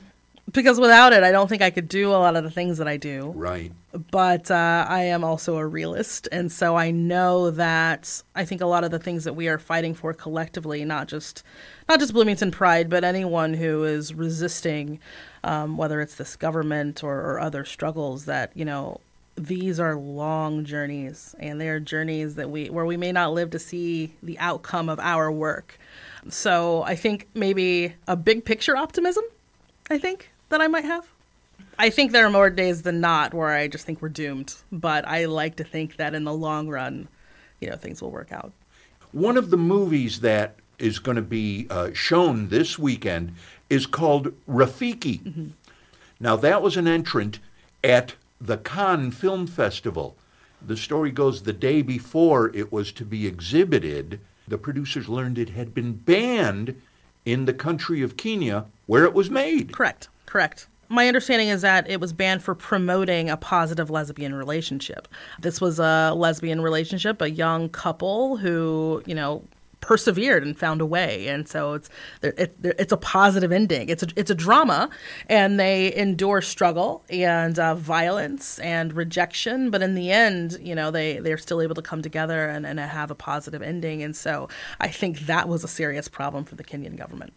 because 0.53 0.79
without 0.79 1.12
it, 1.12 1.22
I 1.22 1.32
don't 1.32 1.50
think 1.50 1.62
I 1.62 1.70
could 1.70 1.89
do 1.89 2.10
a 2.12 2.15
lot 2.15 2.38
of 2.38 2.46
the 2.46 2.50
things 2.50 2.77
that 2.77 2.88
I 2.88 2.96
do. 2.96 3.34
Right. 3.36 3.74
But 4.12 4.50
uh, 4.50 4.86
I 4.88 5.01
am 5.01 5.24
also 5.25 5.58
a 5.58 5.65
realist, 5.65 6.29
and 6.32 6.50
so 6.50 6.77
I 6.77 6.91
know 6.91 7.51
that 7.51 8.22
I 8.36 8.46
think 8.46 8.62
a 8.62 8.65
lot 8.65 8.86
of 8.86 8.91
the 8.91 9.00
things 9.00 9.25
that 9.25 9.34
we 9.34 9.50
are 9.50 9.58
fighting 9.58 9.94
for 9.94 10.13
collectively, 10.13 10.86
not 10.86 11.08
just 11.08 11.44
not 11.89 12.00
just 12.00 12.13
Bloomington 12.13 12.51
Pride, 12.51 12.89
but 12.89 13.03
anyone 13.03 13.53
who 13.53 13.84
is 13.84 14.13
resisting, 14.13 15.00
um, 15.44 15.75
whether 15.77 16.00
it's 16.00 16.15
this 16.15 16.36
government 16.36 17.03
or, 17.03 17.20
or 17.20 17.39
other 17.39 17.65
struggles, 17.65 18.25
that 18.25 18.51
you 18.56 18.63
know 18.63 19.01
these 19.38 19.79
are 19.79 19.96
long 19.96 20.65
journeys 20.65 21.36
and 21.39 21.62
they 21.62 21.70
are 21.70 21.79
journeys 21.79 22.36
that 22.36 22.50
we 22.50 22.70
where 22.70 22.86
we 22.86 22.98
may 22.98 23.12
not 23.12 23.34
live 23.34 23.51
to 23.51 23.60
see 23.60 24.12
the 24.24 24.38
outcome 24.39 24.89
of 24.89 25.00
our 25.00 25.32
work 25.32 25.79
so 26.29 26.84
i 26.84 26.96
think 26.96 27.27
maybe 27.34 27.94
a 28.08 28.15
big 28.15 28.44
picture 28.44 28.75
optimism 28.75 29.24
i 29.89 29.98
think 29.98 30.32
that 30.50 30.60
i 30.60 30.67
might 30.67 30.86
have 30.86 31.08
i 31.77 31.89
think 31.89 32.12
there 32.12 32.25
are 32.25 32.32
more 32.32 32.50
days 32.50 32.82
than 32.82 33.00
not 33.00 33.34
where 33.34 33.50
i 33.50 33.67
just 33.67 33.86
think 33.86 34.01
we're 34.01 34.10
doomed 34.10 34.56
but 34.72 35.08
i 35.08 35.25
like 35.25 35.56
to 35.56 35.63
think 35.63 35.98
that 35.98 36.15
in 36.15 36.24
the 36.24 36.34
long 36.34 36.67
run 36.67 37.08
you 37.60 37.70
know 37.70 37.75
things 37.75 38.01
will 38.01 38.12
work 38.12 38.32
out. 38.32 38.51
One 39.12 39.38
of 39.38 39.50
the 39.50 39.58
movies 39.58 40.22
that 40.22 40.56
is 40.79 41.00
going 41.00 41.15
to 41.15 41.22
be 41.22 41.67
uh, 41.70 41.91
shown 41.94 42.50
this 42.50 42.77
weekend 42.77 43.34
is 43.70 43.86
called 43.86 44.34
Rafiki. 44.48 45.22
Mm-hmm. 45.22 45.48
Now, 46.20 46.36
that 46.36 46.62
was 46.62 46.77
an 46.77 46.88
entrant 46.88 47.39
at 47.84 48.15
the 48.39 48.58
Cannes 48.58 49.12
Film 49.12 49.48
Festival. 49.48 50.15
The 50.65 50.77
story 50.77 51.12
goes 51.12 51.44
the 51.44 51.53
day 51.53 51.82
before 51.82 52.56
it 52.56 52.72
was 52.72 52.91
to 52.94 53.06
be 53.06 53.27
exhibited, 53.27 54.20
the 54.48 54.58
producers 54.58 55.10
learned 55.10 55.38
it 55.38 55.50
had 55.50 55.74
been 55.74 55.94
banned 55.94 56.82
in 57.25 57.46
the 57.46 57.53
country 57.53 58.01
of 58.01 58.17
Kenya 58.17 58.65
where 58.86 59.03
it 59.03 59.13
was 59.13 59.29
made. 59.29 59.74
Correct. 59.74 60.08
Correct. 60.25 60.67
My 60.89 61.08
understanding 61.08 61.50
is 61.50 61.62
that 61.63 61.89
it 61.89 62.00
was 62.00 62.13
banned 62.13 62.44
for 62.44 62.56
promoting 62.56 63.29
a 63.29 63.36
positive 63.36 63.89
lesbian 63.89 64.34
relationship. 64.34 65.08
This 65.39 65.60
was 65.60 65.79
a 65.79 66.13
lesbian 66.15 66.62
relationship, 66.62 67.22
a 67.22 67.29
young 67.29 67.67
couple 67.67 68.38
who, 68.38 69.03
you 69.06 69.13
know, 69.13 69.44
persevered 69.81 70.43
and 70.43 70.57
found 70.57 70.81
a 70.81 70.86
way, 70.86 71.27
and 71.27 71.48
so 71.48 71.74
it's 71.74 71.89
it, 72.22 72.55
it's 72.63 72.91
a 72.91 72.98
positive 72.98 73.51
ending. 73.51 73.89
It's 73.89 74.03
a 74.03 74.07
it's 74.15 74.31
a 74.31 74.36
drama, 74.36 74.89
and 75.27 75.60
they 75.60 75.93
endure 75.96 76.41
struggle 76.41 77.03
and 77.10 77.57
uh, 77.57 77.75
violence 77.75 78.60
and 78.60 78.93
rejection, 78.93 79.69
but 79.69 79.81
in 79.81 79.96
the 79.96 80.12
end, 80.12 80.57
you 80.62 80.75
know, 80.75 80.91
they 80.91 81.19
they're 81.19 81.38
still 81.38 81.62
able 81.62 81.75
to 81.75 81.81
come 81.81 82.01
together 82.01 82.48
and, 82.48 82.65
and 82.65 82.79
have 82.79 83.12
a 83.12 83.15
positive 83.15 83.62
ending. 83.62 84.03
And 84.03 84.15
so 84.15 84.50
I 84.79 84.88
think 84.88 85.22
that 85.22 85.48
was 85.48 85.63
a 85.63 85.67
serious 85.67 86.07
problem 86.07 86.43
for 86.43 86.55
the 86.55 86.63
Kenyan 86.63 86.98
government. 86.98 87.34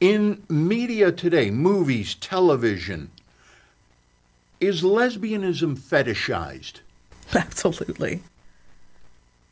In 0.00 0.42
media 0.48 1.12
today, 1.12 1.50
movies, 1.50 2.14
television, 2.14 3.10
is 4.60 4.82
lesbianism 4.82 5.78
fetishized? 5.78 6.80
Absolutely. 7.34 8.22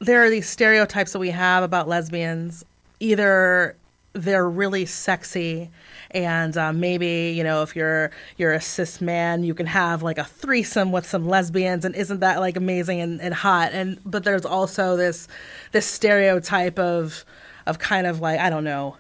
There 0.03 0.25
are 0.25 0.31
these 0.31 0.49
stereotypes 0.49 1.13
that 1.13 1.21
we 1.21 1.31
have 1.31 1.63
about 1.63 1.87
lesbians. 1.87 2.65
Either 2.99 3.77
they're 4.15 4.51
really 4.51 4.85
sexy 4.85 5.71
and 6.11 6.57
uh, 6.57 6.73
maybe 6.73 7.33
you 7.37 7.45
know 7.45 7.63
if 7.63 7.77
you're 7.77 8.11
you're 8.37 8.53
a 8.53 8.61
cis 8.61 9.01
man 9.01 9.45
you 9.45 9.55
can 9.55 9.65
have 9.65 10.03
like 10.03 10.19
a 10.19 10.25
threesome 10.25 10.91
with 10.91 11.07
some 11.07 11.27
lesbians 11.27 11.85
and 11.85 11.95
isn't 11.95 12.21
that 12.21 12.41
like 12.41 12.57
amazing 12.57 13.01
and, 13.01 13.23
and 13.23 13.33
hot 13.33 13.73
and 13.73 13.99
but 14.05 14.25
there's 14.25 14.45
also 14.45 14.97
this 14.97 15.29
this 15.71 15.87
stereotype 15.87 16.79
of 16.79 17.25
of 17.65 17.79
kind 17.79 18.07
of 18.07 18.21
like 18.21 18.39
i 18.39 18.51
don't 18.51 18.65
know 18.65 18.99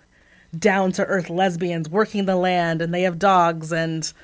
down 0.59 0.91
to 0.93 1.05
earth 1.05 1.29
lesbians 1.29 1.91
working 1.91 2.25
the 2.25 2.37
land 2.37 2.81
and 2.81 2.95
they 2.95 3.03
have 3.03 3.19
dogs 3.19 3.71
and 3.71 4.15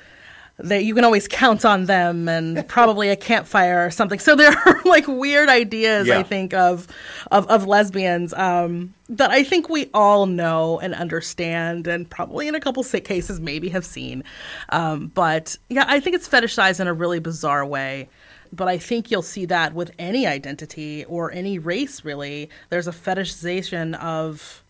they 0.58 0.80
you 0.80 0.94
can 0.94 1.04
always 1.04 1.28
count 1.28 1.64
on 1.64 1.84
them 1.84 2.28
and 2.28 2.66
probably 2.68 3.08
a 3.08 3.16
campfire 3.16 3.84
or 3.86 3.90
something. 3.90 4.18
So 4.18 4.34
there 4.34 4.52
are 4.66 4.80
like 4.84 5.06
weird 5.06 5.48
ideas 5.48 6.08
Yeah. 6.08 6.18
I 6.18 6.22
think 6.22 6.52
of 6.52 6.86
of, 7.30 7.46
of 7.48 7.66
lesbians 7.66 8.34
um, 8.34 8.94
that 9.08 9.30
I 9.30 9.44
think 9.44 9.68
we 9.68 9.88
all 9.94 10.26
know 10.26 10.78
and 10.80 10.94
understand 10.94 11.86
and 11.86 12.08
probably 12.08 12.48
in 12.48 12.54
a 12.54 12.60
couple 12.60 12.82
sick 12.82 13.04
cases 13.04 13.40
maybe 13.40 13.68
have 13.68 13.84
seen. 13.84 14.24
Um, 14.70 15.08
but 15.14 15.56
yeah, 15.68 15.84
I 15.86 16.00
think 16.00 16.16
it's 16.16 16.28
fetishized 16.28 16.80
in 16.80 16.88
a 16.88 16.94
really 16.94 17.20
bizarre 17.20 17.64
way. 17.64 18.08
But 18.50 18.66
I 18.66 18.78
think 18.78 19.10
you'll 19.10 19.22
see 19.22 19.44
that 19.46 19.74
with 19.74 19.90
any 19.98 20.26
identity 20.26 21.04
or 21.04 21.30
any 21.32 21.58
race 21.58 22.04
really. 22.04 22.48
There's 22.70 22.88
a 22.88 22.92
fetishization 22.92 23.94
of 24.00 24.62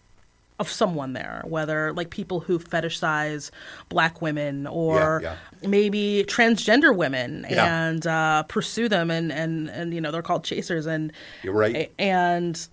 of 0.58 0.68
someone 0.70 1.12
there, 1.12 1.42
whether 1.46 1.92
like 1.92 2.10
people 2.10 2.40
who 2.40 2.58
fetishize 2.58 3.50
black 3.88 4.20
women 4.20 4.66
or 4.66 5.20
Yeah, 5.22 5.36
maybe 5.66 6.24
transgender 6.26 6.94
women 6.94 7.46
Yeah. 7.48 7.86
and 7.88 8.06
uh, 8.06 8.42
pursue 8.44 8.88
them 8.88 9.10
and, 9.10 9.30
and, 9.30 9.68
and 9.70 9.94
you 9.94 10.00
know 10.00 10.10
they're 10.10 10.22
called 10.22 10.42
chasers 10.44 10.86
and 10.86 11.12
You're 11.44 11.54
right. 11.54 11.92
and 11.98 12.66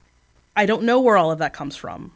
I 0.58 0.66
don't 0.66 0.84
know 0.84 1.00
where 1.00 1.16
all 1.18 1.32
of 1.32 1.38
that 1.40 1.54
comes 1.54 1.76
from, 1.76 2.12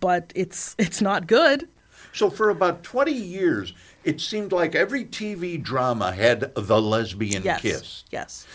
but 0.00 0.32
it's 0.34 0.74
it's 0.78 1.00
not 1.00 1.26
good. 1.26 1.68
So 2.12 2.30
for 2.30 2.50
about 2.50 2.82
20 2.82 3.12
years, 3.12 3.72
it 4.04 4.20
seemed 4.20 4.50
like 4.52 4.74
every 4.74 5.04
TV 5.04 5.62
drama 5.62 6.12
had 6.12 6.54
the 6.54 6.80
lesbian 6.80 7.42
Yes, 7.42 7.60
kiss. 7.62 8.04
yes. 8.10 8.46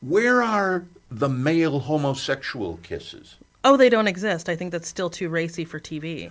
Where 0.00 0.42
are 0.42 0.84
the 1.10 1.28
male 1.28 1.80
homosexual 1.80 2.78
kisses? 2.82 3.36
Oh, 3.64 3.76
they 3.76 3.88
don't 3.88 4.06
exist. 4.08 4.48
I 4.48 4.56
think 4.56 4.72
that's 4.72 4.88
still 4.88 5.10
too 5.10 5.28
racy 5.28 5.64
for 5.64 5.80
TV. 5.80 6.30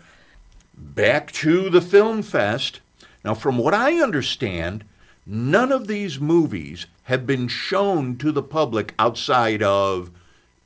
Back 0.77 1.31
to 1.33 1.69
the 1.69 1.81
film 1.81 2.21
fest. 2.21 2.79
Now, 3.25 3.33
from 3.33 3.57
what 3.57 3.73
I 3.73 3.99
understand, 4.01 4.83
none 5.25 5.71
of 5.71 5.87
these 5.87 6.19
movies 6.19 6.85
have 7.03 7.25
been 7.25 7.47
shown 7.47 8.17
to 8.17 8.31
the 8.31 8.43
public 8.43 8.93
outside 8.99 9.63
of 9.63 10.11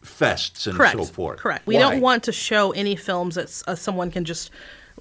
fests 0.04 0.68
and 0.68 0.76
Correct. 0.78 0.98
so 0.98 1.06
forth. 1.06 1.40
Correct. 1.40 1.66
We 1.66 1.76
Why? 1.76 1.82
don't 1.82 2.02
want 2.02 2.24
to 2.24 2.32
show 2.32 2.72
any 2.72 2.96
films 2.96 3.36
that 3.36 3.64
uh, 3.68 3.76
someone 3.76 4.12
can 4.12 4.26
just 4.26 4.50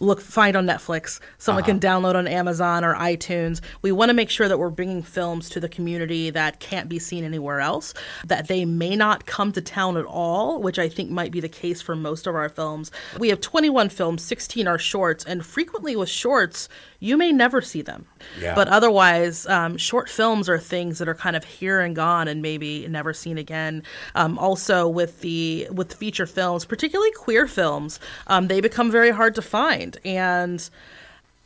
look 0.01 0.21
find 0.21 0.57
on 0.57 0.67
Netflix. 0.67 1.21
Someone 1.39 1.63
Uh-huh. 1.63 1.73
can 1.73 1.81
download 1.81 2.15
on 2.17 2.27
Amazon 2.29 2.85
or 2.85 2.95
iTunes. 2.95 3.61
We 3.83 3.93
want 3.93 4.11
to 4.11 4.15
make 4.15 4.29
sure 4.31 4.47
that 4.49 4.59
we're 4.59 4.71
bringing 4.71 5.03
films 5.03 5.49
to 5.51 5.61
the 5.61 5.69
community 5.69 6.31
that 6.31 6.61
can't 6.61 6.89
be 6.89 6.99
seen 6.99 7.25
anywhere 7.25 7.61
else. 7.61 7.95
That 8.27 8.49
they 8.49 8.65
may 8.65 8.95
not 8.97 9.27
come 9.27 9.53
to 9.53 9.61
town 9.61 9.97
at 9.97 10.05
all, 10.05 10.61
which 10.61 10.79
I 10.79 10.89
think 10.89 11.11
might 11.11 11.33
be 11.33 11.41
the 11.41 11.49
case 11.49 11.81
for 11.81 11.97
most 11.97 12.27
of 12.27 12.35
our 12.35 12.49
films. 12.49 12.91
We 13.19 13.29
have 13.31 13.41
21 13.41 13.89
films, 13.89 14.23
16 14.23 14.69
are 14.69 14.79
shorts, 14.79 15.25
and 15.25 15.45
frequently 15.47 15.97
with 15.97 16.09
shorts, 16.09 16.69
you 16.99 17.17
may 17.17 17.31
never 17.33 17.61
see 17.61 17.83
them. 17.83 18.07
Yeah. 18.41 18.55
But 18.55 18.69
otherwise, 18.69 19.47
um, 19.47 19.77
short 19.77 20.09
films 20.09 20.49
are 20.49 20.59
things 20.59 20.99
that 20.99 21.09
are 21.09 21.15
kind 21.15 21.37
of 21.37 21.45
here 21.45 21.81
and 21.81 21.95
gone 21.95 22.27
and 22.29 22.41
maybe 22.43 22.87
never 22.89 23.13
seen 23.13 23.39
again. 23.39 23.83
Um, 24.15 24.39
also, 24.39 24.89
with 24.89 25.21
the 25.21 25.69
with 25.71 25.93
feature 25.95 26.27
films, 26.27 26.65
particularly 26.65 27.13
queer 27.13 27.47
films, 27.47 28.01
um, 28.29 28.49
they 28.49 28.61
become 28.61 28.91
very 28.91 29.11
hard 29.11 29.35
to 29.37 29.43
find. 29.43 29.86
And 30.05 30.69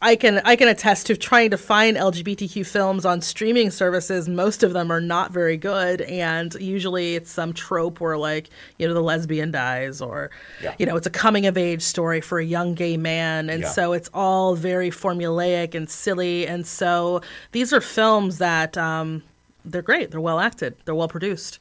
I 0.02 0.16
can 0.16 0.40
I 0.46 0.56
can 0.56 0.66
attest 0.68 1.06
to 1.08 1.16
trying 1.16 1.50
to 1.50 1.58
find 1.58 1.94
LGBTQ 1.96 2.64
films 2.66 3.04
on 3.04 3.20
streaming 3.20 3.70
services. 3.70 4.30
Most 4.30 4.62
of 4.62 4.72
them 4.72 4.90
are 4.90 5.00
not 5.00 5.30
very 5.30 5.58
good, 5.58 6.00
and 6.00 6.54
usually 6.54 7.16
it's 7.16 7.30
some 7.30 7.52
trope 7.52 8.00
where 8.00 8.16
like 8.16 8.48
you 8.78 8.88
know 8.88 8.94
the 8.94 9.02
lesbian 9.02 9.50
dies, 9.50 10.00
or 10.00 10.30
Yeah. 10.62 10.74
you 10.78 10.86
know 10.86 10.96
it's 10.96 11.06
a 11.06 11.10
coming 11.10 11.44
of 11.44 11.58
age 11.58 11.82
story 11.82 12.22
for 12.22 12.38
a 12.38 12.44
young 12.44 12.72
gay 12.74 12.96
man, 12.96 13.50
and 13.50 13.62
Yeah. 13.64 13.68
so 13.68 13.92
it's 13.92 14.08
all 14.14 14.54
very 14.54 14.90
formulaic 14.90 15.74
and 15.74 15.90
silly. 15.90 16.46
And 16.46 16.66
so 16.66 17.20
these 17.52 17.70
are 17.74 17.82
films 17.82 18.38
that 18.38 18.78
um, 18.78 19.22
they're 19.66 19.82
great, 19.82 20.12
they're 20.12 20.20
well 20.20 20.40
acted, 20.40 20.76
they're 20.86 20.94
well 20.94 21.08
produced. 21.08 21.58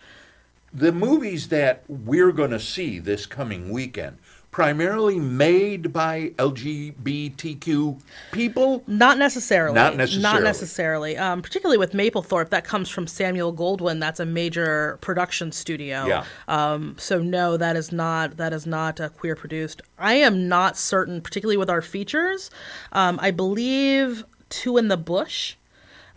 The 0.73 0.93
movies 0.93 1.49
that 1.49 1.83
we're 1.89 2.31
going 2.31 2.51
to 2.51 2.59
see 2.59 2.99
this 2.99 3.25
coming 3.25 3.69
weekend, 3.71 4.17
primarily 4.51 5.19
made 5.19 5.93
by 5.93 6.29
LGBTQ 6.37 7.99
people. 8.31 8.83
Not 8.87 9.17
necessarily. 9.17 9.75
Not 9.75 9.95
necessarily. 9.95 10.23
Not 10.23 10.43
necessarily. 10.43 11.17
Um, 11.17 11.41
particularly 11.41 11.77
with 11.77 11.93
Mapplethorpe, 11.93 12.49
that 12.49 12.63
comes 12.63 12.89
from 12.89 13.07
Samuel 13.07 13.53
Goldwyn. 13.53 13.99
That's 13.99 14.19
a 14.19 14.25
major 14.25 14.97
production 15.01 15.51
studio. 15.51 16.05
Yeah. 16.05 16.25
Um, 16.47 16.95
so 16.97 17.19
no, 17.19 17.57
that 17.57 17.75
is 17.75 17.91
not 17.91 18.37
that 18.37 18.53
is 18.53 18.65
not 18.65 18.99
uh, 18.99 19.09
queer 19.09 19.35
produced. 19.35 19.81
I 19.97 20.15
am 20.15 20.47
not 20.47 20.77
certain, 20.77 21.21
particularly 21.21 21.57
with 21.57 21.69
our 21.69 21.81
features. 21.81 22.49
Um, 22.91 23.19
I 23.21 23.31
believe 23.31 24.23
Two 24.49 24.77
in 24.77 24.87
the 24.87 24.97
Bush. 24.97 25.55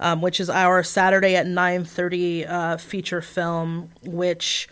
Um, 0.00 0.20
which 0.20 0.40
is 0.40 0.50
our 0.50 0.82
Saturday 0.82 1.36
at 1.36 1.46
9:30 1.46 2.50
uh, 2.50 2.76
feature 2.76 3.22
film, 3.22 3.90
which 4.02 4.68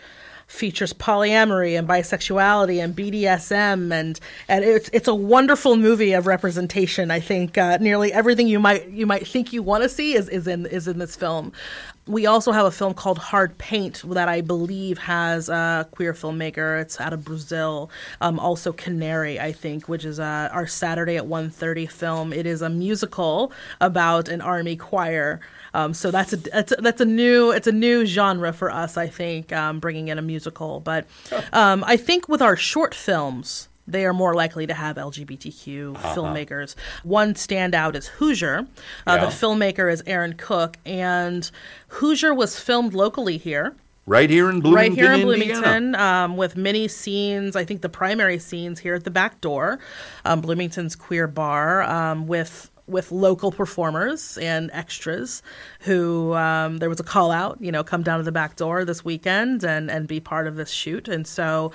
features 0.50 0.92
polyamory 0.92 1.78
and 1.78 1.86
bisexuality 1.86 2.82
and 2.82 2.94
BDSM 2.96 3.92
and 3.92 4.18
and 4.48 4.64
it's 4.64 4.90
it's 4.92 5.06
a 5.06 5.14
wonderful 5.14 5.76
movie 5.76 6.12
of 6.12 6.26
representation. 6.26 7.10
I 7.10 7.20
think 7.20 7.56
uh, 7.56 7.78
nearly 7.80 8.12
everything 8.12 8.48
you 8.48 8.58
might 8.58 8.88
you 8.88 9.06
might 9.06 9.26
think 9.26 9.52
you 9.52 9.62
want 9.62 9.84
to 9.84 9.88
see 9.88 10.14
is, 10.14 10.28
is 10.28 10.48
in 10.48 10.66
is 10.66 10.88
in 10.88 10.98
this 10.98 11.14
film. 11.14 11.52
We 12.06 12.26
also 12.26 12.50
have 12.50 12.66
a 12.66 12.72
film 12.72 12.94
called 12.94 13.18
Hard 13.18 13.56
Paint 13.58 14.02
that 14.10 14.28
I 14.28 14.40
believe 14.40 14.98
has 14.98 15.48
a 15.48 15.86
queer 15.92 16.12
filmmaker. 16.12 16.80
It's 16.82 17.00
out 17.00 17.12
of 17.12 17.24
Brazil. 17.24 17.88
Um, 18.20 18.40
also 18.40 18.72
Canary, 18.72 19.38
I 19.38 19.52
think, 19.52 19.88
which 19.88 20.04
is 20.04 20.18
uh, 20.18 20.48
our 20.50 20.66
Saturday 20.66 21.16
at 21.16 21.24
1.30 21.24 21.88
film. 21.88 22.32
It 22.32 22.46
is 22.46 22.62
a 22.62 22.70
musical 22.70 23.52
about 23.80 24.28
an 24.28 24.40
army 24.40 24.74
choir. 24.74 25.40
Um, 25.74 25.94
so 25.94 26.10
that's 26.10 26.32
a, 26.32 26.36
that's 26.36 26.72
a 26.72 26.76
that's 26.76 27.00
a 27.00 27.04
new 27.04 27.50
it's 27.50 27.66
a 27.66 27.72
new 27.72 28.04
genre 28.06 28.52
for 28.52 28.70
us. 28.70 28.96
I 28.96 29.06
think 29.08 29.52
um, 29.52 29.80
bringing 29.80 30.08
in 30.08 30.18
a 30.18 30.22
musical, 30.22 30.80
but 30.80 31.06
um, 31.52 31.84
I 31.86 31.96
think 31.96 32.28
with 32.28 32.42
our 32.42 32.56
short 32.56 32.94
films. 32.94 33.66
They 33.88 34.06
are 34.06 34.12
more 34.12 34.34
likely 34.34 34.68
to 34.68 34.74
have 34.74 34.94
LGBTQ 34.94 35.96
filmmakers. 36.14 36.76
One 37.02 37.34
standout 37.34 37.96
is 37.96 38.06
Hoosier. 38.06 38.58
Uh, 39.04 39.16
Yeah. 39.18 39.24
The 39.24 39.26
filmmaker 39.32 39.92
is 39.92 40.00
Aaron 40.06 40.34
Cook, 40.34 40.76
and 40.86 41.50
Hoosier 41.88 42.32
was 42.32 42.56
filmed 42.56 42.94
locally 42.94 43.36
here 43.36 43.74
Right 44.06 44.30
here 44.30 44.48
in 44.48 44.60
Bloomington, 44.60 44.90
right 44.90 44.98
here 44.98 45.12
in 45.12 45.22
Bloomington, 45.22 45.94
um, 45.94 46.36
with 46.36 46.56
many 46.56 46.88
scenes. 46.88 47.54
I 47.54 47.64
think 47.64 47.82
the 47.82 47.88
primary 47.88 48.38
scenes 48.38 48.80
here 48.80 48.94
at 48.94 49.04
the 49.04 49.10
back 49.10 49.40
door, 49.40 49.78
um, 50.24 50.40
Bloomington's 50.40 50.96
queer 50.96 51.26
bar, 51.26 51.82
um, 51.82 52.26
with 52.26 52.69
with 52.90 53.12
local 53.12 53.52
performers 53.52 54.36
and 54.38 54.70
extras 54.72 55.42
who 55.80 56.34
um, 56.34 56.78
there 56.78 56.88
was 56.88 57.00
a 57.00 57.04
call 57.04 57.30
out, 57.30 57.58
you 57.60 57.72
know, 57.72 57.84
come 57.84 58.02
down 58.02 58.18
to 58.18 58.24
the 58.24 58.32
back 58.32 58.56
door 58.56 58.84
this 58.84 59.04
weekend 59.04 59.64
and, 59.64 59.90
and 59.90 60.08
be 60.08 60.20
part 60.20 60.46
of 60.46 60.56
this 60.56 60.70
shoot. 60.70 61.08
And 61.08 61.26
so 61.26 61.72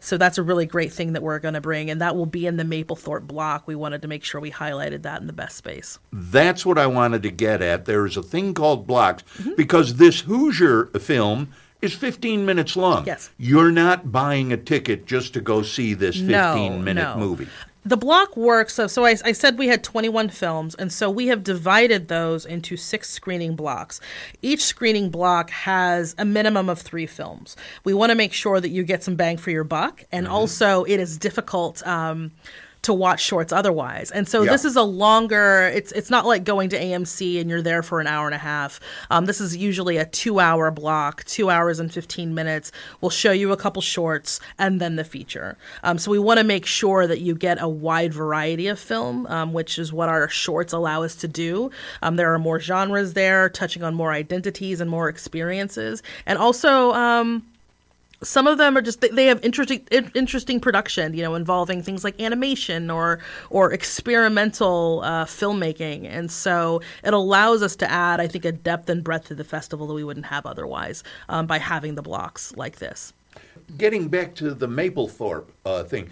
so 0.00 0.16
that's 0.16 0.38
a 0.38 0.42
really 0.42 0.66
great 0.66 0.92
thing 0.92 1.14
that 1.14 1.22
we're 1.22 1.38
going 1.38 1.54
to 1.54 1.60
bring, 1.60 1.90
and 1.90 2.00
that 2.00 2.14
will 2.14 2.26
be 2.26 2.46
in 2.46 2.58
the 2.58 2.62
Mapplethorpe 2.62 3.26
block. 3.26 3.66
We 3.66 3.74
wanted 3.74 4.02
to 4.02 4.08
make 4.08 4.22
sure 4.22 4.40
we 4.40 4.52
highlighted 4.52 5.02
that 5.02 5.20
in 5.20 5.26
the 5.26 5.32
best 5.32 5.56
space. 5.56 5.98
That's 6.12 6.64
what 6.64 6.78
I 6.78 6.86
wanted 6.86 7.24
to 7.24 7.30
get 7.30 7.60
at. 7.60 7.86
There's 7.86 8.16
a 8.16 8.22
thing 8.22 8.54
called 8.54 8.86
blocks 8.86 9.24
mm-hmm. 9.38 9.54
because 9.56 9.96
this 9.96 10.20
Hoosier 10.20 10.86
film 11.00 11.52
is 11.82 11.92
15 11.94 12.46
minutes 12.46 12.76
long. 12.76 13.04
Yes. 13.06 13.30
You're 13.36 13.72
not 13.72 14.12
buying 14.12 14.52
a 14.52 14.56
ticket 14.56 15.06
just 15.06 15.34
to 15.34 15.40
go 15.40 15.62
see 15.62 15.94
this 15.94 16.16
15 16.16 16.30
no, 16.30 16.78
minute 16.78 17.02
no. 17.02 17.16
movie 17.16 17.48
the 17.86 17.96
block 17.96 18.36
works 18.36 18.74
so, 18.74 18.88
so 18.88 19.04
I, 19.04 19.16
I, 19.24 19.30
said 19.30 19.58
we 19.58 19.68
had 19.68 19.84
21 19.84 20.30
films 20.30 20.74
and 20.74 20.92
so 20.92 21.08
we 21.08 21.28
have 21.28 21.44
divided 21.44 22.08
those 22.08 22.44
into 22.44 22.76
six 22.76 23.08
screening 23.08 23.54
blocks 23.54 24.00
each 24.42 24.64
screening 24.64 25.08
block 25.08 25.50
has 25.50 26.14
a 26.18 26.24
minimum 26.24 26.68
of 26.68 26.80
three 26.80 27.06
films 27.06 27.56
we 27.84 27.94
want 27.94 28.10
to 28.10 28.16
make 28.16 28.32
sure 28.32 28.60
that 28.60 28.70
you 28.70 28.82
get 28.82 29.04
some 29.04 29.14
bang 29.14 29.36
for 29.36 29.52
your 29.52 29.64
buck 29.64 30.02
and 30.10 30.26
mm-hmm. 30.26 30.34
also 30.34 30.82
it 30.84 30.98
is 30.98 31.16
difficult 31.16 31.86
um, 31.86 32.32
to 32.86 32.94
watch 32.94 33.20
shorts 33.20 33.52
otherwise. 33.52 34.12
And 34.12 34.28
so 34.28 34.42
yeah. 34.42 34.52
this 34.52 34.64
is 34.64 34.76
a 34.76 34.82
longer. 34.82 35.70
It's 35.74 35.90
it's 35.90 36.08
not 36.08 36.24
like 36.24 36.44
going 36.44 36.68
to 36.70 36.78
AMC 36.78 37.40
and 37.40 37.50
you're 37.50 37.62
there 37.62 37.82
for 37.82 38.00
an 38.00 38.06
hour 38.06 38.26
and 38.26 38.34
a 38.34 38.38
half. 38.38 38.78
Um, 39.10 39.26
this 39.26 39.40
is 39.40 39.56
usually 39.56 39.96
a 39.96 40.06
two 40.06 40.38
hour 40.38 40.70
block, 40.70 41.24
two 41.24 41.50
hours 41.50 41.80
and 41.80 41.92
fifteen 41.92 42.32
minutes. 42.32 42.70
We'll 43.00 43.10
show 43.10 43.32
you 43.32 43.50
a 43.50 43.56
couple 43.56 43.82
shorts 43.82 44.38
and 44.56 44.80
then 44.80 44.94
the 44.94 45.04
feature. 45.04 45.58
Um, 45.82 45.98
so 45.98 46.12
we 46.12 46.20
want 46.20 46.38
to 46.38 46.44
make 46.44 46.64
sure 46.64 47.08
that 47.08 47.20
you 47.20 47.34
get 47.34 47.60
a 47.60 47.68
wide 47.68 48.14
variety 48.14 48.68
of 48.68 48.78
film, 48.78 49.26
um, 49.26 49.52
which 49.52 49.80
is 49.80 49.92
what 49.92 50.08
our 50.08 50.28
shorts 50.28 50.72
allow 50.72 51.02
us 51.02 51.16
to 51.16 51.28
do. 51.28 51.72
Um, 52.02 52.14
there 52.14 52.32
are 52.32 52.38
more 52.38 52.60
genres 52.60 53.14
there, 53.14 53.48
touching 53.48 53.82
on 53.82 53.94
more 53.94 54.12
identities 54.12 54.80
and 54.80 54.88
more 54.88 55.08
experiences, 55.08 56.04
and 56.24 56.38
also 56.38 56.92
um, 56.92 57.42
some 58.26 58.46
of 58.46 58.58
them 58.58 58.76
are 58.76 58.82
just 58.82 59.00
they 59.00 59.26
have 59.26 59.42
interesting 59.44 59.86
interesting 60.14 60.60
production 60.60 61.14
you 61.14 61.22
know 61.22 61.34
involving 61.34 61.82
things 61.82 62.02
like 62.02 62.20
animation 62.20 62.90
or 62.90 63.20
or 63.50 63.72
experimental 63.72 65.00
uh, 65.04 65.24
filmmaking. 65.24 66.06
And 66.08 66.30
so 66.30 66.82
it 67.04 67.14
allows 67.14 67.62
us 67.62 67.76
to 67.76 67.90
add 67.90 68.20
i 68.20 68.26
think 68.26 68.44
a 68.44 68.52
depth 68.52 68.88
and 68.90 69.04
breadth 69.04 69.28
to 69.28 69.34
the 69.34 69.44
festival 69.44 69.86
that 69.86 69.94
we 69.94 70.04
wouldn't 70.04 70.26
have 70.26 70.44
otherwise 70.44 71.04
um, 71.28 71.46
by 71.46 71.58
having 71.58 71.94
the 71.94 72.02
blocks 72.02 72.54
like 72.56 72.76
this. 72.76 73.12
Getting 73.78 74.08
back 74.08 74.34
to 74.36 74.54
the 74.54 74.68
Mapplethorpe 74.68 75.46
uh, 75.64 75.84
thing 75.84 76.10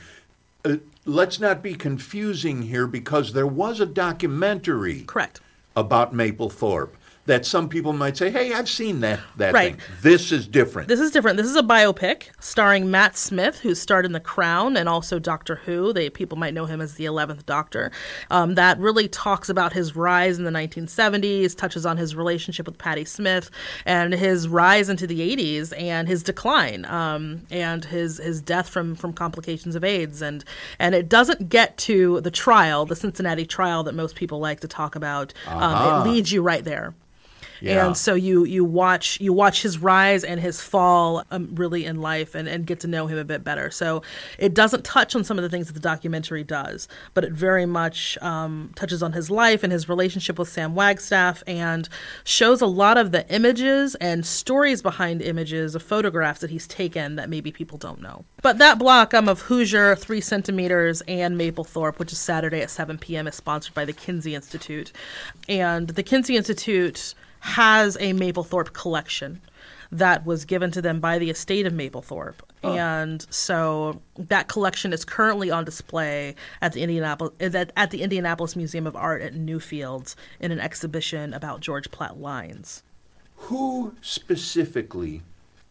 uh, 0.64 0.76
let's 1.04 1.40
not 1.40 1.62
be 1.62 1.74
confusing 1.74 2.62
here 2.62 2.86
because 2.86 3.32
there 3.32 3.46
was 3.46 3.80
a 3.80 3.86
documentary 3.86 5.02
correct. 5.02 5.40
about 5.76 6.14
Mapplethorpe 6.14 6.90
that 7.26 7.46
some 7.46 7.68
people 7.68 7.92
might 7.92 8.16
say, 8.16 8.30
"Hey, 8.30 8.52
I've 8.52 8.68
seen 8.68 9.00
that 9.00 9.20
that 9.36 9.54
right. 9.54 9.76
thing. 9.76 9.96
This 10.02 10.32
is 10.32 10.46
different." 10.46 10.88
This 10.88 11.00
is 11.00 11.10
different. 11.10 11.36
This 11.36 11.46
is 11.46 11.56
a 11.56 11.62
biopic 11.62 12.24
starring 12.40 12.90
Matt 12.90 13.16
Smith, 13.16 13.60
who 13.60 13.74
starred 13.74 14.04
in 14.04 14.12
The 14.12 14.20
Crown 14.20 14.76
and 14.76 14.88
also 14.88 15.18
Doctor 15.18 15.56
Who. 15.56 15.92
They 15.92 16.10
people 16.10 16.36
might 16.36 16.54
know 16.54 16.66
him 16.66 16.80
as 16.80 16.94
the 16.94 17.06
Eleventh 17.06 17.46
Doctor. 17.46 17.90
Um, 18.30 18.54
that 18.56 18.78
really 18.78 19.08
talks 19.08 19.48
about 19.48 19.72
his 19.72 19.96
rise 19.96 20.38
in 20.38 20.44
the 20.44 20.50
1970s, 20.50 21.56
touches 21.56 21.86
on 21.86 21.96
his 21.96 22.14
relationship 22.14 22.66
with 22.66 22.78
Patti 22.78 23.04
Smith, 23.04 23.50
and 23.86 24.12
his 24.12 24.48
rise 24.48 24.88
into 24.88 25.06
the 25.06 25.20
80s 25.36 25.72
and 25.80 26.08
his 26.08 26.22
decline, 26.22 26.84
um, 26.86 27.42
and 27.50 27.84
his 27.84 28.18
his 28.18 28.40
death 28.42 28.68
from 28.68 28.94
from 28.94 29.12
complications 29.12 29.74
of 29.74 29.84
AIDS. 29.84 30.20
And 30.20 30.44
and 30.78 30.94
it 30.94 31.08
doesn't 31.08 31.48
get 31.48 31.76
to 31.78 32.20
the 32.20 32.30
trial, 32.30 32.84
the 32.84 32.96
Cincinnati 32.96 33.46
trial 33.46 33.82
that 33.84 33.94
most 33.94 34.14
people 34.14 34.40
like 34.40 34.60
to 34.60 34.68
talk 34.68 34.94
about. 34.94 35.32
Um, 35.46 35.62
uh-huh. 35.62 36.00
it 36.00 36.10
leads 36.10 36.32
you 36.32 36.42
right 36.42 36.64
there. 36.64 36.94
Yeah. 37.60 37.86
And 37.86 37.96
so 37.96 38.14
you 38.14 38.44
you 38.44 38.64
watch 38.64 39.20
you 39.20 39.32
watch 39.32 39.62
his 39.62 39.78
rise 39.78 40.24
and 40.24 40.40
his 40.40 40.60
fall 40.60 41.24
um, 41.30 41.54
really 41.54 41.84
in 41.84 42.00
life 42.00 42.34
and, 42.34 42.48
and 42.48 42.66
get 42.66 42.80
to 42.80 42.86
know 42.86 43.06
him 43.06 43.18
a 43.18 43.24
bit 43.24 43.44
better. 43.44 43.70
So 43.70 44.02
it 44.38 44.54
doesn't 44.54 44.84
touch 44.84 45.14
on 45.14 45.24
some 45.24 45.38
of 45.38 45.42
the 45.42 45.48
things 45.48 45.66
that 45.66 45.72
the 45.72 45.80
documentary 45.80 46.44
does, 46.44 46.88
but 47.14 47.24
it 47.24 47.32
very 47.32 47.66
much 47.66 48.18
um, 48.22 48.72
touches 48.74 49.02
on 49.02 49.12
his 49.12 49.30
life 49.30 49.62
and 49.62 49.72
his 49.72 49.88
relationship 49.88 50.38
with 50.38 50.48
Sam 50.48 50.74
Wagstaff 50.74 51.42
and 51.46 51.88
shows 52.24 52.60
a 52.60 52.66
lot 52.66 52.96
of 52.96 53.12
the 53.12 53.28
images 53.32 53.94
and 53.96 54.26
stories 54.26 54.82
behind 54.82 55.22
images 55.22 55.74
of 55.74 55.82
photographs 55.82 56.40
that 56.40 56.50
he's 56.50 56.66
taken 56.66 57.16
that 57.16 57.28
maybe 57.28 57.50
people 57.50 57.78
don't 57.78 58.00
know. 58.00 58.24
But 58.42 58.58
that 58.58 58.78
block 58.78 59.14
um, 59.14 59.28
of 59.28 59.42
Hoosier, 59.42 59.96
Three 59.96 60.20
Centimeters, 60.20 61.02
and 61.08 61.38
Mapplethorpe, 61.38 61.98
which 61.98 62.12
is 62.12 62.18
Saturday 62.18 62.60
at 62.60 62.70
7 62.70 62.98
p.m., 62.98 63.26
is 63.26 63.34
sponsored 63.34 63.74
by 63.74 63.84
the 63.84 63.92
Kinsey 63.92 64.34
Institute. 64.34 64.92
And 65.48 65.88
the 65.88 66.02
Kinsey 66.02 66.36
Institute 66.36 67.14
has 67.44 67.96
a 67.96 68.14
Mapplethorpe 68.14 68.72
collection 68.72 69.38
that 69.92 70.24
was 70.24 70.46
given 70.46 70.70
to 70.70 70.80
them 70.80 70.98
by 70.98 71.18
the 71.18 71.28
estate 71.28 71.66
of 71.66 71.74
Mapplethorpe. 71.74 72.40
Oh. 72.62 72.72
And 72.72 73.26
so 73.28 74.00
that 74.16 74.48
collection 74.48 74.94
is 74.94 75.04
currently 75.04 75.50
on 75.50 75.66
display 75.66 76.36
at 76.62 76.72
the 76.72 76.80
Indianapolis 76.80 77.34
at 77.76 77.90
the 77.90 78.02
Indianapolis 78.02 78.56
Museum 78.56 78.86
of 78.86 78.96
Art 78.96 79.20
at 79.20 79.34
Newfields 79.34 80.14
in 80.40 80.52
an 80.52 80.58
exhibition 80.58 81.34
about 81.34 81.60
George 81.60 81.90
Platt 81.90 82.18
Lynes. 82.18 82.82
Who 83.36 83.94
specifically 84.00 85.20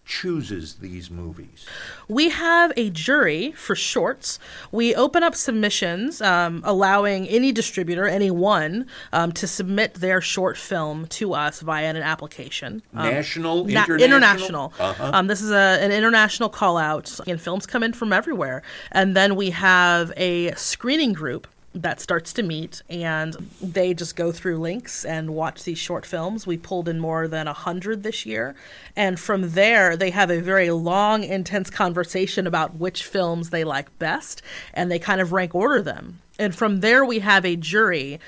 chooses 0.05 0.75
these 0.75 1.09
movies? 1.09 1.65
We 2.07 2.29
have 2.29 2.73
a 2.75 2.89
jury 2.89 3.51
for 3.53 3.75
shorts. 3.75 4.39
We 4.71 4.93
open 4.95 5.23
up 5.23 5.35
submissions, 5.35 6.21
um, 6.21 6.61
allowing 6.65 7.27
any 7.27 7.51
distributor, 7.51 8.05
anyone, 8.07 8.87
um, 9.11 9.31
to 9.33 9.47
submit 9.47 9.95
their 9.95 10.21
short 10.21 10.57
film 10.57 11.07
to 11.07 11.33
us 11.33 11.61
via 11.61 11.89
an 11.89 11.97
application. 11.97 12.81
Um, 12.93 13.09
National, 13.09 13.65
na- 13.65 13.83
international. 13.83 14.03
international. 14.05 14.73
Uh-huh. 14.79 15.11
Um, 15.13 15.27
this 15.27 15.41
is 15.41 15.51
a, 15.51 15.79
an 15.81 15.91
international 15.91 16.49
call 16.49 16.77
out, 16.77 17.19
and 17.27 17.39
films 17.39 17.65
come 17.65 17.83
in 17.83 17.93
from 17.93 18.11
everywhere. 18.11 18.61
And 18.91 19.15
then 19.15 19.35
we 19.35 19.51
have 19.51 20.11
a 20.17 20.53
screening 20.55 21.13
group 21.13 21.47
that 21.75 21.99
starts 21.99 22.33
to 22.33 22.43
meet 22.43 22.81
and 22.89 23.33
they 23.61 23.93
just 23.93 24.15
go 24.15 24.31
through 24.31 24.57
links 24.57 25.05
and 25.05 25.33
watch 25.33 25.63
these 25.63 25.77
short 25.77 26.05
films. 26.05 26.45
We 26.45 26.57
pulled 26.57 26.87
in 26.87 26.99
more 26.99 27.27
than 27.27 27.47
a 27.47 27.53
hundred 27.53 28.03
this 28.03 28.25
year. 28.25 28.55
And 28.95 29.19
from 29.19 29.51
there 29.51 29.97
they 29.97 30.11
have 30.11 30.29
a 30.29 30.39
very 30.39 30.69
long, 30.69 31.23
intense 31.23 31.69
conversation 31.69 32.45
about 32.45 32.75
which 32.75 33.03
films 33.03 33.49
they 33.49 33.63
like 33.63 33.97
best 33.99 34.41
and 34.73 34.91
they 34.91 34.99
kind 34.99 35.21
of 35.21 35.31
rank 35.31 35.55
order 35.55 35.81
them. 35.81 36.19
And 36.37 36.55
from 36.55 36.79
there 36.81 37.03
we 37.05 37.19
have 37.19 37.45
a 37.45 37.55
jury 37.55 38.19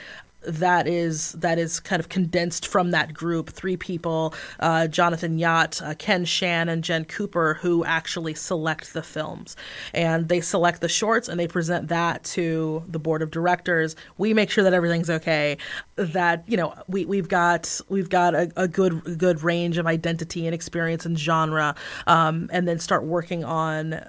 that 0.48 0.88
is 0.88 1.34
that 1.34 1.58
is 1.58 1.80
kind 1.80 2.00
of 2.00 2.10
condensed 2.10 2.68
from 2.68 2.92
that 2.92 3.14
group. 3.14 3.50
Three 3.50 3.78
people: 3.78 4.34
uh, 4.60 4.88
Jonathan 4.88 5.38
Yacht, 5.38 5.82
uh, 5.82 5.94
Ken 5.98 6.26
Shan, 6.26 6.70
and 6.70 6.84
Jen 6.84 7.06
Cooper, 7.06 7.56
who 7.62 7.84
actually 7.86 8.34
select 8.34 8.94
the 8.94 9.04
films, 9.04 9.56
and 9.94 10.28
they 10.30 10.42
select 10.42 10.82
the 10.82 10.90
shorts 10.90 11.28
and 11.28 11.40
they 11.40 11.48
present 11.48 11.88
that 11.90 12.24
to 12.24 12.84
the 12.88 13.00
board 13.00 13.22
of 13.22 13.32
directors. 13.32 13.96
We 14.18 14.34
make 14.34 14.50
sure 14.50 14.64
that 14.64 14.74
everything's 14.74 15.10
okay. 15.10 15.58
That 15.96 16.44
you 16.48 16.58
know 16.58 16.74
we 16.88 17.06
we've 17.06 17.30
got 17.30 17.82
we've 17.90 18.10
got 18.10 18.36
a, 18.36 18.52
a 18.56 18.68
good 18.68 19.18
good 19.18 19.44
range 19.44 19.78
of 19.78 19.88
identity 19.88 20.46
and 20.46 20.54
experience 20.54 21.06
and 21.06 21.18
genre, 21.18 21.76
um, 22.08 22.50
and 22.52 22.68
then 22.68 22.80
start 22.80 23.04
working 23.04 23.44
on 23.44 24.02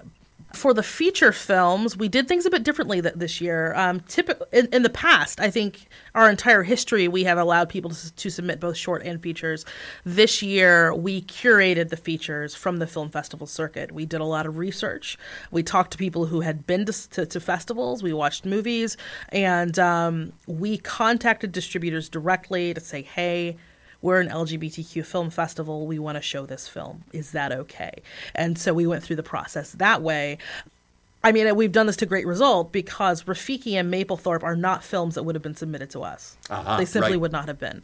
for 0.57 0.75
the 0.75 0.83
feature 0.83 1.33
films, 1.33 1.97
we 1.97 2.09
did 2.09 2.27
things 2.27 2.47
a 2.47 2.51
bit 2.51 2.63
differently 2.63 3.03
th- 3.03 3.15
this 3.15 3.41
year. 3.41 3.75
Um, 3.75 4.01
typically, 4.01 4.47
in, 4.53 4.67
in, 4.73 4.83
the 4.83 4.91
past, 4.91 5.41
I 5.41 5.51
think 5.51 5.87
our 6.15 6.29
entire 6.29 6.63
history, 6.63 7.07
we 7.09 7.25
have 7.25 7.39
allowed 7.39 7.69
people 7.69 7.91
to, 7.91 8.13
to, 8.15 8.31
submit 8.31 8.59
both 8.59 8.77
short 8.77 9.03
and 9.05 9.23
features. 9.23 9.65
This 10.05 10.43
year, 10.43 10.95
we 10.95 11.23
curated 11.23 11.91
the 11.91 11.97
features 11.97 12.55
from 12.55 12.79
the 12.79 12.87
film 12.87 13.11
festival 13.11 13.47
circuit. 13.47 13.93
We 13.93 14.07
did 14.07 14.21
a 14.21 14.25
lot 14.25 14.47
of 14.47 14.57
research. 14.57 15.19
We 15.51 15.63
talked 15.63 15.93
to 15.93 15.99
people 15.99 16.27
who 16.27 16.41
had 16.41 16.67
been 16.67 16.87
to, 16.87 17.11
to, 17.11 17.27
to 17.27 17.41
festivals. 17.41 18.03
We 18.03 18.13
watched 18.13 18.45
movies, 18.45 18.97
and 19.29 19.79
um, 19.79 20.33
we 20.47 20.79
contacted 20.79 21.53
distributors 21.53 22.09
directly 22.09 22.75
to 22.75 22.81
say, 22.81 23.03
"Hey." 23.03 23.57
We're 24.03 24.21
an 24.21 24.29
LGBTQ 24.29 25.05
film 25.05 25.31
festival. 25.31 25.87
We 25.87 25.99
want 25.99 26.17
to 26.17 26.23
show 26.23 26.47
this 26.47 26.69
film. 26.69 27.05
Is 27.13 27.33
that 27.33 27.53
okay? 27.53 28.03
And 28.35 28.59
so 28.59 28.75
we 28.75 28.87
went 28.87 29.03
through 29.03 29.17
the 29.17 29.23
process 29.23 29.73
that 29.73 30.03
way. 30.03 30.39
I 31.25 31.33
mean, 31.33 31.57
we've 31.57 31.73
done 31.73 31.87
this 31.87 31.97
to 31.97 32.07
great 32.07 32.25
result 32.25 32.71
because 32.71 33.25
Rafiki 33.25 33.73
and 33.73 33.93
Mapplethorpe 33.93 34.45
are 34.45 34.55
not 34.55 34.85
films 34.85 35.17
that 35.17 35.25
would 35.25 35.35
have 35.35 35.43
been 35.43 35.57
submitted 35.57 35.91
to 35.91 36.05
us. 36.05 36.37
Uh-huh, 36.49 36.77
they 36.77 36.85
simply 36.85 37.13
right. 37.13 37.21
would 37.21 37.33
not 37.33 37.49
have 37.49 37.59
been. 37.59 37.83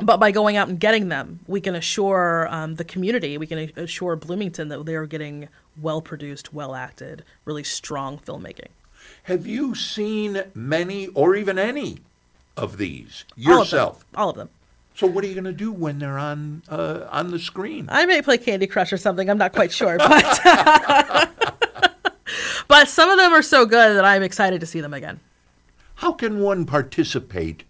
But 0.00 0.18
by 0.18 0.30
going 0.30 0.56
out 0.56 0.68
and 0.68 0.78
getting 0.78 1.08
them, 1.08 1.40
we 1.48 1.60
can 1.60 1.74
assure 1.74 2.46
um, 2.48 2.76
the 2.76 2.84
community, 2.84 3.38
we 3.38 3.46
can 3.48 3.72
assure 3.76 4.14
Bloomington 4.14 4.68
that 4.68 4.86
they 4.86 4.94
are 4.94 5.06
getting 5.06 5.48
well 5.80 6.00
produced, 6.00 6.54
well 6.54 6.76
acted, 6.76 7.24
really 7.44 7.64
strong 7.64 8.18
filmmaking. 8.18 8.68
Have 9.24 9.48
you 9.48 9.74
seen 9.74 10.44
many 10.54 11.08
or 11.08 11.34
even 11.34 11.58
any 11.58 11.98
of 12.56 12.78
these 12.78 13.24
yourself? 13.36 14.04
All 14.14 14.28
of 14.28 14.36
them. 14.36 14.46
All 14.46 14.46
of 14.46 14.48
them. 14.48 14.48
So 14.96 15.06
what 15.06 15.22
are 15.24 15.26
you 15.26 15.34
going 15.34 15.44
to 15.44 15.52
do 15.52 15.70
when 15.70 15.98
they're 15.98 16.18
on 16.18 16.62
uh, 16.70 17.06
on 17.10 17.30
the 17.30 17.38
screen? 17.38 17.86
I 17.90 18.06
may 18.06 18.22
play 18.22 18.38
Candy 18.38 18.66
Crush 18.66 18.94
or 18.94 18.96
something. 18.96 19.28
I'm 19.28 19.36
not 19.36 19.52
quite 19.52 19.70
sure, 19.70 19.98
but 19.98 20.40
but 22.68 22.88
some 22.88 23.10
of 23.10 23.18
them 23.18 23.32
are 23.32 23.42
so 23.42 23.66
good 23.66 23.94
that 23.94 24.06
I'm 24.06 24.22
excited 24.22 24.58
to 24.60 24.66
see 24.66 24.80
them 24.80 24.94
again. 24.94 25.20
How 25.96 26.12
can 26.12 26.40
one 26.40 26.64
participate 26.64 27.64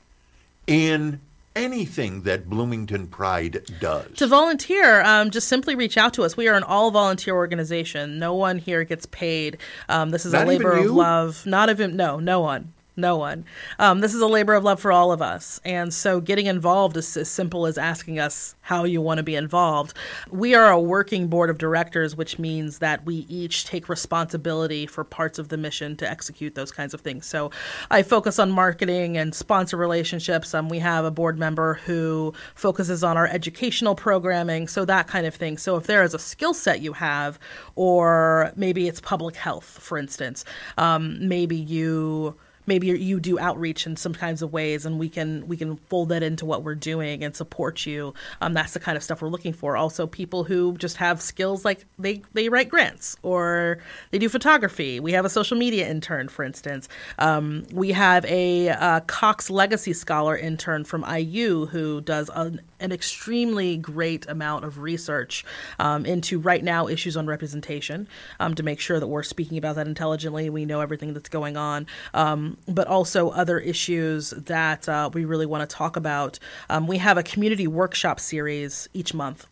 in 0.68 1.20
anything 1.56 2.22
that 2.22 2.48
Bloomington 2.48 3.08
Pride 3.08 3.64
does? 3.80 4.12
To 4.18 4.28
volunteer, 4.28 5.02
um, 5.02 5.32
just 5.32 5.48
simply 5.48 5.74
reach 5.74 5.96
out 5.96 6.14
to 6.14 6.22
us. 6.22 6.36
We 6.36 6.46
are 6.46 6.54
an 6.54 6.62
all 6.62 6.92
volunteer 6.92 7.34
organization. 7.34 8.20
No 8.20 8.34
one 8.34 8.58
here 8.58 8.84
gets 8.84 9.04
paid. 9.06 9.58
Um, 9.88 10.10
this 10.10 10.26
is 10.26 10.32
Not 10.32 10.44
a 10.44 10.46
labor 10.46 10.72
of 10.72 10.86
love. 10.92 11.44
Not 11.44 11.70
even 11.70 11.96
no, 11.96 12.20
no 12.20 12.40
one. 12.40 12.72
No 12.98 13.18
one. 13.18 13.44
Um, 13.78 14.00
this 14.00 14.14
is 14.14 14.22
a 14.22 14.26
labor 14.26 14.54
of 14.54 14.64
love 14.64 14.80
for 14.80 14.90
all 14.90 15.12
of 15.12 15.20
us. 15.20 15.60
And 15.66 15.92
so 15.92 16.18
getting 16.18 16.46
involved 16.46 16.96
is 16.96 17.14
as 17.18 17.28
simple 17.28 17.66
as 17.66 17.76
asking 17.76 18.18
us 18.18 18.54
how 18.62 18.84
you 18.84 19.02
want 19.02 19.18
to 19.18 19.22
be 19.22 19.36
involved. 19.36 19.94
We 20.30 20.54
are 20.54 20.70
a 20.70 20.80
working 20.80 21.28
board 21.28 21.50
of 21.50 21.58
directors, 21.58 22.16
which 22.16 22.38
means 22.38 22.78
that 22.78 23.04
we 23.04 23.26
each 23.28 23.66
take 23.66 23.90
responsibility 23.90 24.86
for 24.86 25.04
parts 25.04 25.38
of 25.38 25.50
the 25.50 25.58
mission 25.58 25.94
to 25.98 26.10
execute 26.10 26.54
those 26.54 26.72
kinds 26.72 26.94
of 26.94 27.02
things. 27.02 27.26
So 27.26 27.50
I 27.90 28.02
focus 28.02 28.38
on 28.38 28.50
marketing 28.50 29.18
and 29.18 29.34
sponsor 29.34 29.76
relationships. 29.76 30.54
Um, 30.54 30.70
we 30.70 30.78
have 30.78 31.04
a 31.04 31.10
board 31.10 31.38
member 31.38 31.74
who 31.84 32.32
focuses 32.54 33.04
on 33.04 33.18
our 33.18 33.26
educational 33.26 33.94
programming, 33.94 34.68
so 34.68 34.86
that 34.86 35.06
kind 35.06 35.26
of 35.26 35.34
thing. 35.34 35.58
So 35.58 35.76
if 35.76 35.86
there 35.86 36.02
is 36.02 36.14
a 36.14 36.18
skill 36.18 36.54
set 36.54 36.80
you 36.80 36.94
have, 36.94 37.38
or 37.74 38.52
maybe 38.56 38.88
it's 38.88 39.02
public 39.02 39.36
health, 39.36 39.66
for 39.66 39.98
instance, 39.98 40.46
um, 40.78 41.28
maybe 41.28 41.56
you 41.56 42.36
maybe 42.66 42.86
you 42.86 43.20
do 43.20 43.38
outreach 43.38 43.86
in 43.86 43.96
some 43.96 44.14
kinds 44.14 44.42
of 44.42 44.52
ways 44.52 44.84
and 44.84 44.98
we 44.98 45.08
can 45.08 45.46
we 45.48 45.56
can 45.56 45.76
fold 45.76 46.08
that 46.10 46.22
into 46.22 46.44
what 46.44 46.62
we're 46.62 46.74
doing 46.74 47.22
and 47.24 47.34
support 47.34 47.86
you. 47.86 48.14
Um, 48.40 48.54
that's 48.54 48.72
the 48.72 48.80
kind 48.80 48.96
of 48.96 49.02
stuff 49.02 49.22
we're 49.22 49.28
looking 49.28 49.52
for. 49.52 49.76
Also 49.76 50.06
people 50.06 50.44
who 50.44 50.76
just 50.76 50.96
have 50.96 51.22
skills 51.22 51.64
like 51.64 51.84
they 51.98 52.22
they 52.32 52.48
write 52.48 52.68
grants 52.68 53.16
or 53.22 53.78
they 54.10 54.18
do 54.18 54.28
photography. 54.28 55.00
We 55.00 55.12
have 55.12 55.24
a 55.24 55.30
social 55.30 55.56
media 55.56 55.88
intern 55.88 56.28
for 56.28 56.44
instance. 56.44 56.88
Um, 57.18 57.66
we 57.72 57.92
have 57.92 58.24
a 58.26 58.70
uh, 58.70 59.00
cox 59.00 59.50
legacy 59.50 59.92
scholar 59.92 60.36
intern 60.36 60.84
from 60.84 61.04
iu 61.04 61.66
who 61.66 62.00
does 62.00 62.30
an, 62.34 62.60
an 62.80 62.92
extremely 62.92 63.76
great 63.76 64.28
amount 64.28 64.64
of 64.64 64.78
research 64.78 65.44
um, 65.78 66.04
into 66.06 66.38
right 66.38 66.64
now 66.64 66.88
issues 66.88 67.16
on 67.16 67.26
representation 67.26 68.08
um, 68.40 68.54
to 68.54 68.62
make 68.62 68.80
sure 68.80 69.00
that 69.00 69.06
we're 69.06 69.22
speaking 69.22 69.58
about 69.58 69.76
that 69.76 69.86
intelligently 69.86 70.50
we 70.50 70.64
know 70.64 70.80
everything 70.80 71.14
that's 71.14 71.28
going 71.28 71.56
on 71.56 71.86
um, 72.14 72.56
but 72.68 72.86
also 72.86 73.30
other 73.30 73.58
issues 73.58 74.30
that 74.30 74.88
uh, 74.88 75.10
we 75.12 75.24
really 75.24 75.46
want 75.46 75.68
to 75.68 75.76
talk 75.76 75.96
about. 75.96 76.38
Um, 76.70 76.86
we 76.86 76.98
have 76.98 77.18
a 77.18 77.22
community 77.22 77.66
workshop 77.66 78.20
series 78.20 78.88
each 78.92 79.14
month 79.14 79.46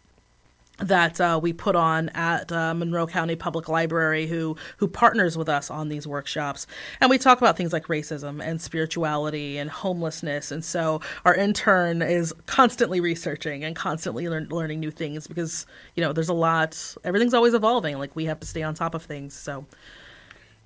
that 0.79 1.21
uh, 1.21 1.39
we 1.41 1.53
put 1.53 1.77
on 1.77 2.09
at 2.11 2.51
uh, 2.51 2.75
Monroe 2.75 3.07
County 3.07 3.37
Public 3.37 3.69
Library, 3.69 4.27
who 4.27 4.57
who 4.79 4.89
partners 4.89 5.39
with 5.39 5.49
us 5.49 5.71
on 5.71 5.89
these 5.89 6.07
workshops, 6.07 6.67
and 7.01 7.11
we 7.11 7.19
talk 7.19 7.39
about 7.39 7.57
things 7.57 7.73
like 7.73 7.87
racism 7.87 8.43
and 8.43 8.61
spirituality 8.61 9.57
and 9.59 9.71
homelessness. 9.71 10.51
And 10.51 10.65
so 10.65 11.01
our 11.25 11.35
intern 11.35 12.03
is 12.03 12.35
constantly 12.47 13.01
researching 13.01 13.63
and 13.65 13.77
constantly 13.77 14.29
learn, 14.29 14.49
learning 14.49 14.81
new 14.81 14.91
things 14.91 15.27
because 15.27 15.67
you 15.95 16.03
know 16.03 16.13
there's 16.13 16.29
a 16.29 16.35
lot. 16.35 16.97
Everything's 17.05 17.35
always 17.35 17.55
evolving. 17.55 17.99
Like 17.99 18.17
we 18.17 18.25
have 18.25 18.41
to 18.41 18.47
stay 18.47 18.63
on 18.63 18.75
top 18.75 18.95
of 18.95 19.03
things. 19.05 19.35
So 19.35 19.67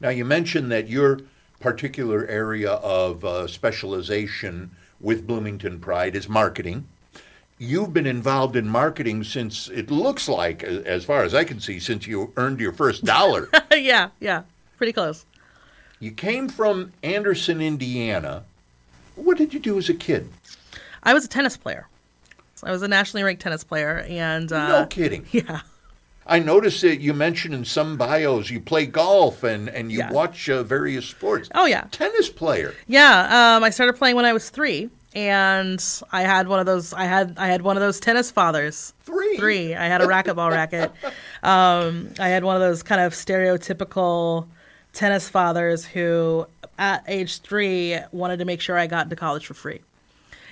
Now, 0.01 0.11
you 0.11 0.25
mentioned 0.25 0.71
that 0.73 0.89
your 0.89 1.21
particular 1.61 2.27
area 2.27 2.73
of 2.73 3.25
uh, 3.25 3.47
specialization 3.47 4.71
with 5.01 5.27
Bloomington 5.27 5.81
Pride 5.81 6.17
is 6.17 6.29
marketing. 6.29 6.87
You've 7.59 7.93
been 7.93 8.07
involved 8.07 8.55
in 8.57 8.69
marketing 8.69 9.25
since 9.25 9.69
it 9.69 9.91
looks 9.91 10.29
like, 10.29 10.63
as 10.63 11.05
far 11.05 11.25
as 11.25 11.35
I 11.35 11.43
can 11.45 11.59
see, 11.61 11.81
since 11.81 12.07
you 12.07 12.33
earned 12.37 12.61
your 12.61 12.73
first 12.73 13.05
dollar. 13.05 13.49
yeah, 13.73 14.11
yeah, 14.21 14.43
pretty 14.77 14.93
close. 14.93 15.25
you 15.99 16.13
came 16.13 16.49
from 16.49 16.93
Anderson, 17.03 17.61
Indiana. 17.61 18.45
What 19.17 19.37
did 19.39 19.53
you 19.53 19.59
do 19.61 19.77
as 19.79 19.89
a 19.89 19.95
kid? 19.95 20.29
I 21.03 21.15
was 21.15 21.25
a 21.25 21.29
tennis 21.29 21.57
player. 21.57 21.89
I 22.63 22.71
was 22.71 22.83
a 22.83 22.89
nationally 22.89 23.25
ranked 23.25 23.43
tennis 23.43 23.65
player, 23.65 24.05
and 24.09 24.53
uh, 24.53 24.69
no 24.81 24.87
kidding. 24.87 25.27
yeah. 25.33 25.61
I 26.27 26.39
noticed 26.41 26.83
that 26.83 27.01
you 27.01 27.15
mentioned 27.15 27.55
in 27.55 27.65
some 27.65 27.97
bios 27.97 28.51
you 28.51 28.61
play 28.61 28.85
golf 28.87 29.43
and, 29.45 29.69
and 29.69 29.91
you 29.91 29.99
Yeah. 30.01 30.13
watch 30.13 30.49
uh, 30.51 30.63
various 30.63 31.07
sports. 31.07 31.49
Oh 31.55 31.65
yeah, 31.67 31.87
Tennis 31.91 32.29
player. 32.29 32.75
yeah. 32.87 33.57
Um, 33.57 33.65
I 33.65 33.71
started 33.71 33.95
playing 33.95 34.15
when 34.15 34.27
I 34.27 34.33
was 34.35 34.51
three, 34.51 34.91
and 35.15 35.85
I 36.13 36.23
had 36.23 36.49
one 36.49 36.61
of 36.61 36.67
those. 36.67 36.93
I 36.93 37.05
had 37.05 37.35
I 37.39 37.49
had 37.49 37.63
one 37.63 37.77
of 37.77 37.81
those 37.81 38.01
tennis 38.01 38.31
fathers. 38.31 38.93
Three. 39.05 39.37
Three. 39.37 39.75
I 39.75 39.87
had 39.87 40.01
a 40.01 40.07
racquetball 40.07 40.51
racket. 40.51 40.93
Um, 41.41 42.11
I 42.19 42.31
had 42.31 42.43
one 42.43 42.57
of 42.57 42.61
those 42.61 42.83
kind 42.83 43.01
of 43.01 43.13
stereotypical 43.13 44.49
tennis 44.93 45.29
fathers 45.29 45.85
who, 45.85 46.49
at 46.77 47.05
age 47.07 47.39
three, 47.43 47.97
wanted 48.11 48.41
to 48.41 48.45
make 48.45 48.61
sure 48.61 48.77
I 48.77 48.89
got 48.89 49.05
into 49.05 49.15
college 49.15 49.47
for 49.47 49.55
free, 49.55 49.81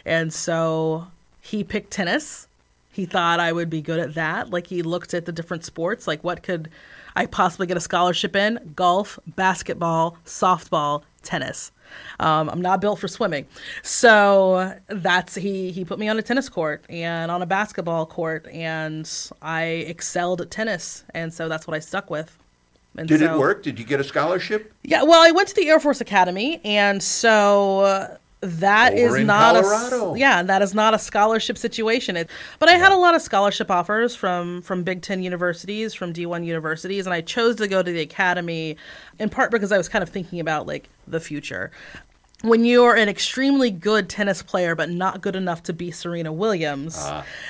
and 0.04 0.32
so 0.32 1.08
he 1.42 1.64
picked 1.64 1.90
tennis. 1.90 2.46
He 2.92 3.04
thought 3.04 3.40
I 3.40 3.50
would 3.50 3.68
be 3.68 3.82
good 3.82 3.98
at 3.98 4.14
that. 4.14 4.50
Like 4.50 4.68
he 4.68 4.82
looked 4.82 5.12
at 5.12 5.26
the 5.26 5.32
different 5.32 5.64
sports, 5.64 6.06
like 6.06 6.22
what 6.22 6.44
could 6.44 6.70
I 7.16 7.26
possibly 7.26 7.66
get 7.66 7.76
a 7.76 7.80
scholarship 7.80 8.36
in? 8.36 8.72
Golf, 8.76 9.18
basketball, 9.26 10.18
softball, 10.24 11.02
tennis. 11.26 11.72
Um, 12.20 12.48
I'm 12.48 12.60
not 12.62 12.80
built 12.80 12.98
for 12.98 13.08
swimming, 13.08 13.46
so 13.82 14.74
that's 14.88 15.34
he. 15.34 15.70
He 15.70 15.84
put 15.84 15.98
me 15.98 16.08
on 16.08 16.18
a 16.18 16.22
tennis 16.22 16.48
court 16.48 16.84
and 16.88 17.30
on 17.30 17.42
a 17.42 17.46
basketball 17.46 18.06
court, 18.06 18.46
and 18.52 19.10
I 19.42 19.62
excelled 19.64 20.40
at 20.40 20.50
tennis, 20.50 21.04
and 21.14 21.32
so 21.32 21.48
that's 21.48 21.66
what 21.66 21.74
I 21.74 21.80
stuck 21.80 22.10
with. 22.10 22.36
And 22.96 23.06
Did 23.08 23.22
it 23.22 23.38
work? 23.38 23.62
Did 23.62 23.78
you 23.78 23.84
get 23.84 24.00
a 24.00 24.04
scholarship? 24.04 24.72
Yeah, 24.82 25.02
well, 25.02 25.22
I 25.22 25.30
went 25.30 25.48
to 25.48 25.54
the 25.54 25.68
Air 25.68 25.78
Force 25.78 26.00
Academy, 26.00 26.60
and 26.64 27.02
so 27.02 28.16
that 28.46 28.94
is 28.94 29.10
Over 29.10 29.18
in 29.18 29.26
not 29.26 29.54
Colorado. 29.54 30.14
a 30.14 30.18
yeah, 30.18 30.42
that 30.42 30.62
is 30.62 30.74
not 30.74 30.94
a 30.94 30.98
scholarship 30.98 31.58
situation. 31.58 32.16
It, 32.16 32.30
but 32.58 32.68
I 32.68 32.72
had 32.72 32.92
a 32.92 32.96
lot 32.96 33.14
of 33.14 33.22
scholarship 33.22 33.70
offers 33.70 34.14
from 34.16 34.62
from 34.62 34.82
Big 34.82 35.02
Ten 35.02 35.22
universities, 35.22 35.94
from 35.94 36.12
D 36.12 36.26
one 36.26 36.44
universities, 36.44 37.06
and 37.06 37.14
I 37.14 37.20
chose 37.20 37.56
to 37.56 37.68
go 37.68 37.82
to 37.82 37.90
the 37.92 38.00
academy 38.00 38.76
in 39.18 39.28
part 39.28 39.50
because 39.50 39.72
I 39.72 39.78
was 39.78 39.88
kind 39.88 40.02
of 40.02 40.08
thinking 40.08 40.40
about 40.40 40.66
like 40.66 40.88
the 41.06 41.20
future. 41.20 41.70
When 42.42 42.64
you're 42.66 42.94
an 42.94 43.08
extremely 43.08 43.70
good 43.70 44.08
tennis 44.10 44.42
player 44.42 44.74
but 44.74 44.90
not 44.90 45.22
good 45.22 45.34
enough 45.34 45.62
to 45.64 45.72
be 45.72 45.90
Serena 45.90 46.32
Williams, 46.32 47.02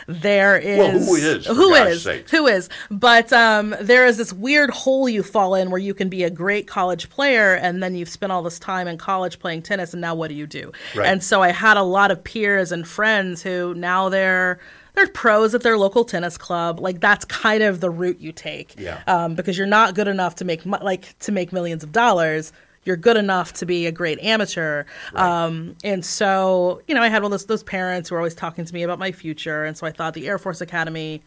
there 0.06 0.56
is. 0.56 0.78
Well, 0.78 0.90
who 0.92 1.14
is, 1.16 1.46
who 1.46 1.74
is 1.74 2.02
sakes? 2.02 2.30
who 2.30 2.46
is 2.46 2.68
but 2.90 3.32
um, 3.32 3.74
there 3.80 4.06
is 4.06 4.16
this 4.16 4.32
weird 4.32 4.70
hole 4.70 5.08
you 5.08 5.22
fall 5.24 5.54
in 5.56 5.70
where 5.70 5.80
you 5.80 5.92
can 5.92 6.08
be 6.08 6.22
a 6.22 6.30
great 6.30 6.66
college 6.68 7.10
player 7.10 7.54
and 7.54 7.82
then 7.82 7.96
you've 7.96 8.08
spent 8.08 8.30
all 8.32 8.42
this 8.42 8.58
time 8.60 8.86
in 8.86 8.96
college 8.96 9.38
playing 9.40 9.62
tennis 9.62 9.92
and 9.92 10.00
now 10.00 10.14
what 10.14 10.28
do 10.28 10.34
you 10.34 10.46
do 10.46 10.70
Right. 10.94 11.06
and 11.08 11.22
so 11.22 11.42
i 11.42 11.50
had 11.50 11.76
a 11.76 11.82
lot 11.82 12.10
of 12.10 12.22
peers 12.22 12.70
and 12.72 12.86
friends 12.86 13.42
who 13.42 13.74
now 13.74 14.08
they're 14.08 14.60
they're 14.94 15.08
pros 15.08 15.54
at 15.54 15.62
their 15.62 15.76
local 15.76 16.04
tennis 16.04 16.38
club 16.38 16.78
like 16.80 17.00
that's 17.00 17.24
kind 17.26 17.62
of 17.62 17.80
the 17.80 17.90
route 17.90 18.20
you 18.20 18.32
take 18.32 18.74
Yeah. 18.78 19.02
um, 19.06 19.34
because 19.34 19.58
you're 19.58 19.66
not 19.66 19.94
good 19.94 20.08
enough 20.08 20.36
to 20.36 20.44
make 20.44 20.64
like 20.64 21.18
to 21.20 21.32
make 21.32 21.52
millions 21.52 21.82
of 21.82 21.92
dollars 21.92 22.52
you're 22.86 22.96
good 22.96 23.16
enough 23.16 23.52
to 23.52 23.66
be 23.66 23.86
a 23.86 23.92
great 23.92 24.18
amateur 24.20 24.84
um, 25.14 25.76
and 25.84 26.04
so 26.04 26.80
you 26.88 26.94
know 26.94 27.02
i 27.02 27.08
had 27.08 27.22
all 27.22 27.28
those 27.28 27.46
those 27.46 27.62
parents 27.62 28.08
who 28.08 28.14
were 28.14 28.20
always 28.20 28.34
talking 28.34 28.64
to 28.64 28.72
me 28.72 28.82
about 28.82 28.98
my 28.98 29.12
future 29.12 29.64
and 29.64 29.76
so 29.76 29.86
i 29.86 29.90
thought 29.90 30.14
the 30.14 30.26
air 30.26 30.38
force 30.38 30.60
academy 30.60 31.20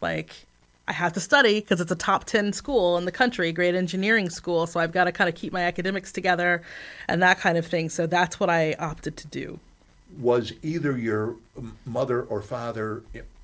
like 0.00 0.46
I 0.90 0.92
have 0.92 1.12
to 1.12 1.20
study 1.20 1.60
because 1.60 1.80
it's 1.80 1.92
a 1.92 1.96
top 1.96 2.24
10 2.24 2.52
school 2.52 2.98
in 2.98 3.04
the 3.04 3.12
country, 3.12 3.52
great 3.52 3.76
engineering 3.76 4.28
school. 4.28 4.66
So 4.66 4.80
I've 4.80 4.90
got 4.90 5.04
to 5.04 5.12
kind 5.12 5.28
of 5.28 5.36
keep 5.36 5.52
my 5.52 5.62
academics 5.62 6.10
together 6.10 6.62
and 7.06 7.22
that 7.22 7.38
kind 7.38 7.56
of 7.56 7.64
thing. 7.64 7.90
So 7.90 8.08
that's 8.08 8.40
what 8.40 8.50
I 8.50 8.74
opted 8.76 9.16
to 9.18 9.28
do. 9.28 9.60
Was 10.18 10.52
either 10.64 10.98
your 10.98 11.36
mother 11.86 12.22
or 12.22 12.42
father 12.42 13.02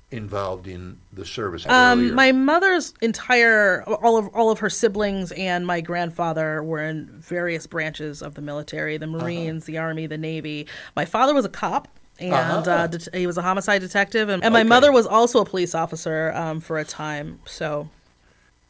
involved 0.09 0.67
in 0.67 0.97
the 1.11 1.25
service 1.25 1.65
Um, 1.67 2.13
my 2.15 2.31
mother's 2.31 2.93
entire, 3.01 3.83
all 3.83 4.17
of 4.17 4.27
all 4.29 4.49
of 4.51 4.59
her 4.59 4.69
siblings 4.69 5.31
and 5.33 5.67
my 5.67 5.81
grandfather 5.81 6.63
were 6.63 6.81
in 6.81 7.07
various 7.07 7.67
branches 7.67 8.21
of 8.21 8.35
the 8.35 8.41
military: 8.41 8.97
the 8.97 9.07
Marines, 9.07 9.65
the 9.65 9.77
Army, 9.77 10.05
the 10.07 10.17
Navy. 10.17 10.65
My 10.95 11.05
father 11.05 11.33
was 11.33 11.45
a 11.45 11.49
cop. 11.49 11.87
And 12.19 12.33
Uh-huh. 12.67 12.71
uh, 12.71 12.87
det- 12.87 13.09
he 13.13 13.27
was 13.27 13.37
a 13.37 13.43
homicide 13.43 13.79
detective, 13.81 14.27
and, 14.27 14.43
and 14.43 14.51
my 14.51 14.61
Okay. 14.61 14.69
mother 14.69 14.91
was 14.91 15.05
also 15.05 15.39
a 15.39 15.45
police 15.45 15.75
officer 15.75 16.31
um, 16.33 16.59
for 16.61 16.79
a 16.79 16.83
time. 16.83 17.37
So 17.45 17.89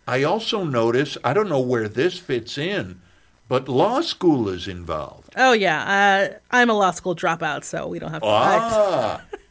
I 0.06 0.24
also 0.24 0.66
notice, 0.66 1.18
I 1.24 1.32
don't 1.34 1.48
know 1.48 1.62
where 1.62 1.88
this 1.88 2.20
fits 2.20 2.58
in, 2.58 3.00
but 3.48 3.70
law 3.70 4.02
school 4.02 4.50
is 4.50 4.68
involved. 4.68 5.32
Oh 5.38 5.54
yeah, 5.54 5.80
uh, 6.34 6.38
I'm 6.52 6.70
a 6.70 6.74
law 6.74 6.92
school 6.92 7.16
dropout, 7.16 7.64
so 7.64 7.88
we 7.88 8.00
don't 8.00 8.12
have 8.12 8.22
to. 8.22 8.28
Ah, 8.28 9.22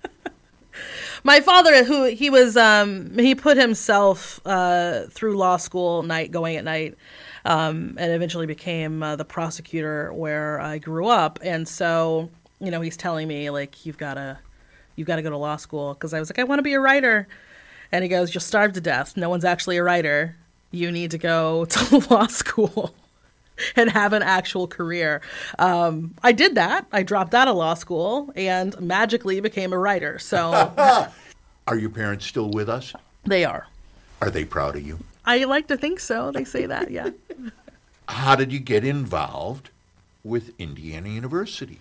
my 1.24 1.40
father, 1.40 1.84
who 1.84 2.04
he 2.04 2.30
was, 2.30 2.56
um, 2.56 3.16
he 3.18 3.34
put 3.34 3.56
himself 3.56 4.40
uh, 4.46 5.04
through 5.10 5.36
law 5.36 5.56
school 5.56 6.02
night, 6.02 6.30
going 6.30 6.56
at 6.56 6.64
night, 6.64 6.96
um, 7.44 7.96
and 7.98 8.12
eventually 8.12 8.46
became 8.46 9.02
uh, 9.02 9.16
the 9.16 9.24
prosecutor 9.24 10.12
where 10.12 10.60
I 10.60 10.78
grew 10.78 11.06
up. 11.06 11.38
And 11.42 11.66
so, 11.66 12.30
you 12.60 12.70
know, 12.70 12.80
he's 12.80 12.96
telling 12.96 13.28
me 13.28 13.50
like, 13.50 13.86
you've 13.86 13.98
got 13.98 14.14
to, 14.14 14.38
you've 14.96 15.06
got 15.06 15.16
to 15.16 15.22
go 15.22 15.30
to 15.30 15.36
law 15.36 15.56
school 15.56 15.94
because 15.94 16.12
I 16.14 16.20
was 16.20 16.30
like, 16.30 16.38
I 16.38 16.44
want 16.44 16.58
to 16.58 16.64
be 16.64 16.74
a 16.74 16.80
writer, 16.80 17.28
and 17.92 18.02
he 18.02 18.08
goes, 18.08 18.34
you'll 18.34 18.40
starve 18.40 18.72
to 18.74 18.80
death. 18.80 19.16
No 19.16 19.28
one's 19.28 19.44
actually 19.44 19.76
a 19.76 19.82
writer. 19.82 20.36
You 20.70 20.90
need 20.90 21.12
to 21.12 21.18
go 21.18 21.64
to 21.70 21.98
law 22.10 22.26
school. 22.26 22.94
and 23.76 23.90
have 23.90 24.12
an 24.12 24.22
actual 24.22 24.66
career. 24.66 25.20
Um, 25.58 26.14
I 26.22 26.32
did 26.32 26.54
that. 26.54 26.86
I 26.92 27.02
dropped 27.02 27.34
out 27.34 27.48
of 27.48 27.56
law 27.56 27.74
school 27.74 28.32
and 28.36 28.78
magically 28.80 29.40
became 29.40 29.72
a 29.72 29.78
writer. 29.78 30.18
So 30.18 30.52
Are 31.66 31.76
your 31.76 31.90
parents 31.90 32.26
still 32.26 32.50
with 32.50 32.68
us? 32.68 32.92
they 33.24 33.44
are. 33.44 33.66
Are 34.20 34.30
they 34.30 34.44
proud 34.44 34.76
of 34.76 34.86
you? 34.86 35.00
I 35.24 35.44
like 35.44 35.66
to 35.68 35.76
think 35.76 35.98
so. 35.98 36.30
They 36.30 36.44
say 36.44 36.66
that, 36.66 36.90
yeah. 36.90 37.10
How 38.08 38.36
did 38.36 38.52
you 38.52 38.60
get 38.60 38.84
involved 38.84 39.70
with 40.22 40.58
Indiana 40.60 41.08
University? 41.08 41.80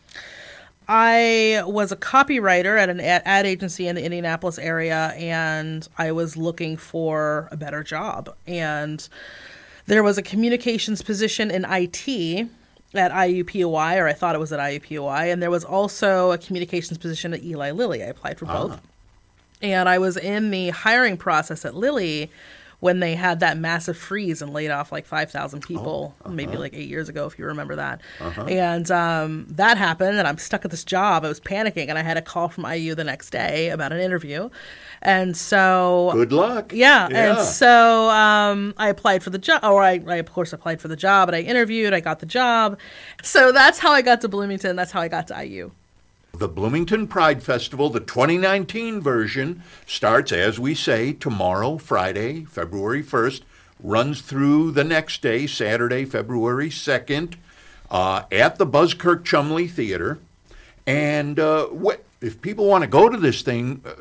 I 0.88 1.64
was 1.66 1.92
a 1.92 1.96
copywriter 1.96 2.80
at 2.80 2.90
an 2.90 3.00
ad 3.00 3.22
ad 3.26 3.46
agency 3.46 3.88
in 3.88 3.96
the 3.96 4.04
Indianapolis 4.04 4.58
area, 4.60 5.14
and 5.18 5.88
I 5.98 6.12
was 6.12 6.36
looking 6.38 6.78
for 6.78 7.48
a 7.52 7.58
better 7.58 7.84
job. 7.84 8.36
And 8.48 9.08
there 9.88 10.04
was 10.04 10.18
a 10.18 10.22
communications 10.22 11.02
position 11.02 11.52
in 11.52 11.66
IT 11.66 12.48
at 12.94 13.12
IUPUI, 13.12 13.98
or 13.98 14.08
I 14.08 14.14
thought 14.14 14.36
it 14.36 14.40
was 14.40 14.54
at 14.54 14.60
IUPUI, 14.60 15.32
and 15.32 15.42
there 15.42 15.52
was 15.52 15.64
also 15.64 16.32
a 16.32 16.38
communications 16.38 16.98
position 16.98 17.34
at 17.34 17.44
Eli 17.44 17.72
Lilly. 17.72 18.04
I 18.04 18.08
applied 18.08 18.40
for 18.40 18.46
ah. 18.48 18.68
both. 18.68 18.82
And 19.62 19.88
I 19.88 20.00
was 20.00 20.18
in 20.18 20.52
the 20.52 20.70
hiring 20.70 21.18
process 21.18 21.66
at 21.66 21.76
Lilly 21.76 22.30
when 22.80 23.00
they 23.00 23.16
had 23.16 23.40
that 23.40 23.58
massive 23.58 23.98
freeze 23.98 24.42
and 24.42 24.54
laid 24.54 24.70
off 24.70 24.92
like 24.92 25.06
5,000 25.06 25.62
people, 25.62 26.14
maybe 26.30 26.58
like 26.58 26.74
eight 26.74 26.90
years 26.90 27.10
ago, 27.10 27.26
if 27.26 27.40
you 27.40 27.46
remember 27.46 27.76
that. 27.78 28.02
And 28.48 28.90
um, 28.92 29.46
that 29.50 29.78
happened, 29.78 30.18
and 30.18 30.28
I'm 30.28 30.38
stuck 30.38 30.66
at 30.66 30.72
this 30.72 30.84
job. 30.84 31.26
I 31.26 31.30
was 31.30 31.40
panicking, 31.40 31.90
and 31.90 31.98
I 31.98 32.04
had 32.04 32.18
a 32.18 32.22
call 32.22 32.50
from 32.50 32.66
IU 32.66 32.94
the 32.96 33.04
next 33.04 33.30
day 33.32 33.70
about 33.70 33.92
an 33.94 34.00
interview. 34.00 34.50
And 35.02 35.38
so 35.38 36.10
Good 36.14 36.32
luck. 36.32 36.74
yeah, 36.74 37.08
and 37.12 37.38
so 37.40 38.10
um, 38.10 38.74
I 38.78 38.90
applied 38.90 39.22
for 39.24 39.30
the 39.30 39.38
job, 39.38 39.64
or 39.64 39.84
I, 39.84 40.02
I 40.08 40.16
of 40.16 40.32
course 40.32 40.52
applied 40.52 40.82
for 40.82 40.88
the 40.88 40.96
job, 40.96 41.30
and 41.30 41.36
I 41.36 41.42
interviewed. 41.42 41.94
I 41.94 42.00
got 42.00 42.20
the 42.20 42.26
job, 42.26 42.80
so 43.22 43.52
that's 43.52 43.80
how 43.80 43.92
I 43.92 44.02
got 44.02 44.22
to 44.22 44.28
Bloomington. 44.28 44.76
That's 44.76 44.92
how 44.92 45.02
I 45.02 45.08
got 45.08 45.28
to 45.28 45.46
IU. 45.46 45.72
The 46.38 46.48
Bloomington 46.50 47.08
Pride 47.08 47.42
Festival, 47.42 47.90
the 47.90 48.02
2019 48.02 49.00
version, 49.00 49.64
starts, 49.88 50.34
as 50.34 50.60
we 50.60 50.76
say, 50.76 51.14
tomorrow, 51.14 51.78
Friday, 51.78 52.44
February 52.44 53.02
1st, 53.02 53.42
runs 53.82 54.20
through 54.22 54.72
the 54.72 54.84
next 54.84 55.22
day, 55.22 55.48
Saturday, 55.48 56.04
February 56.04 56.70
2nd, 56.70 57.36
uh, 57.90 58.24
at 58.34 58.58
the 58.58 58.66
Buskirk 58.66 59.24
Chumley 59.24 59.68
Theater. 59.70 60.20
And 60.86 61.40
uh, 61.40 61.68
wh- 61.68 62.02
if 62.20 62.42
people 62.42 62.66
want 62.66 62.82
to 62.82 62.90
go 62.90 63.08
to 63.08 63.18
this 63.18 63.42
thing, 63.42 63.82
uh, 63.86 63.94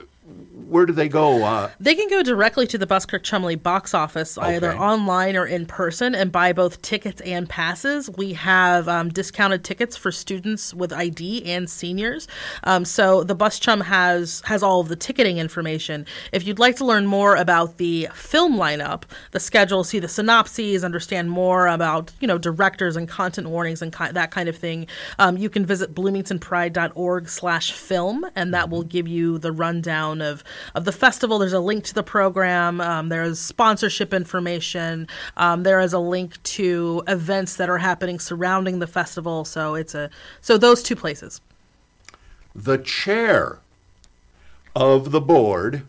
where 0.69 0.87
do 0.87 0.93
they 0.93 1.09
go? 1.09 1.43
Uh, 1.45 1.71
They 1.81 1.95
can 1.95 2.09
go 2.09 2.23
directly 2.23 2.67
to 2.69 2.79
the 2.79 2.87
Buskirk 2.87 3.23
Chumley 3.23 3.57
box 3.57 3.95
office, 3.95 4.37
either 4.39 4.75
online 4.77 5.37
or 5.37 5.47
in 5.47 5.67
person, 5.67 6.15
and 6.15 6.31
buy 6.33 6.53
both 6.53 6.81
tickets 6.83 7.21
and 7.23 7.49
passes. 7.49 8.11
We 8.17 8.33
have 8.35 8.89
um, 8.89 9.09
discounted 9.11 9.65
tickets 9.65 9.97
for 9.97 10.11
students 10.13 10.75
with 10.75 10.93
ID 10.93 11.45
and 11.47 11.69
seniors. 11.71 12.27
Um, 12.65 12.85
so 12.85 13.25
the 13.25 13.35
Bus 13.35 13.59
Chum 13.59 13.81
has 13.83 14.43
has 14.47 14.63
all 14.63 14.81
of 14.81 14.89
the 14.89 14.97
ticketing 14.97 15.39
information. 15.39 16.07
If 16.33 16.47
you'd 16.47 16.59
like 16.59 16.77
to 16.77 16.85
learn 16.85 17.07
more 17.07 17.37
about 17.37 17.77
the 17.79 18.09
film 18.15 18.57
lineup, 18.57 19.03
the 19.33 19.41
schedule, 19.41 19.85
see 19.85 19.99
the 19.99 20.09
synopses, 20.09 20.85
understand 20.85 21.31
more 21.31 21.67
about 21.67 22.13
you 22.21 22.29
know 22.29 22.39
directors 22.39 22.97
and 22.97 23.09
content 23.09 23.49
warnings 23.49 23.83
and 23.83 23.93
ki- 23.97 24.13
that 24.13 24.31
kind 24.31 24.49
of 24.49 24.57
thing, 24.57 24.87
um, 25.19 25.37
you 25.37 25.49
can 25.51 25.65
visit 25.67 25.95
bloomingtonpride.org/film, 25.95 28.27
and 28.35 28.55
that 28.55 28.71
will 28.71 28.83
give 28.83 29.07
you 29.09 29.39
the 29.39 29.53
rundown 29.53 30.21
of 30.21 30.45
of 30.75 30.85
the 30.85 30.93
festival. 30.93 31.39
There's 31.39 31.53
a 31.53 31.61
link 31.61 31.85
to 31.85 31.95
the 31.95 32.03
program. 32.03 32.81
Um, 32.81 33.09
there's 33.09 33.39
sponsorship 33.39 34.13
information. 34.15 35.09
Um, 35.37 35.63
there 35.63 35.81
is 35.81 35.93
a 35.93 35.99
link 35.99 36.43
to 36.45 37.03
events 37.09 37.57
that 37.57 37.69
are 37.69 37.79
happening 37.79 38.19
surrounding 38.19 38.79
the 38.79 38.87
festival. 38.87 39.45
So 39.45 39.75
it's 39.75 39.95
a 39.95 40.11
so 40.41 40.57
those 40.59 40.83
two 40.83 40.97
places. 40.97 41.41
the 42.55 42.79
chair 42.79 43.59
of 44.77 45.11
the 45.11 45.21
board 45.21 45.83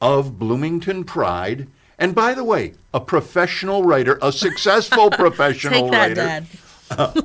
of 0.00 0.38
Bloomington 0.38 1.04
Pride. 1.04 1.66
And 1.98 2.14
by 2.14 2.34
the 2.34 2.44
way, 2.44 2.74
a 2.92 3.00
professional 3.00 3.84
writer, 3.84 4.18
a 4.20 4.32
successful 4.32 5.10
professional 5.24 5.90
that, 5.90 5.98
writer. 5.98 6.14
Dad. 6.14 6.46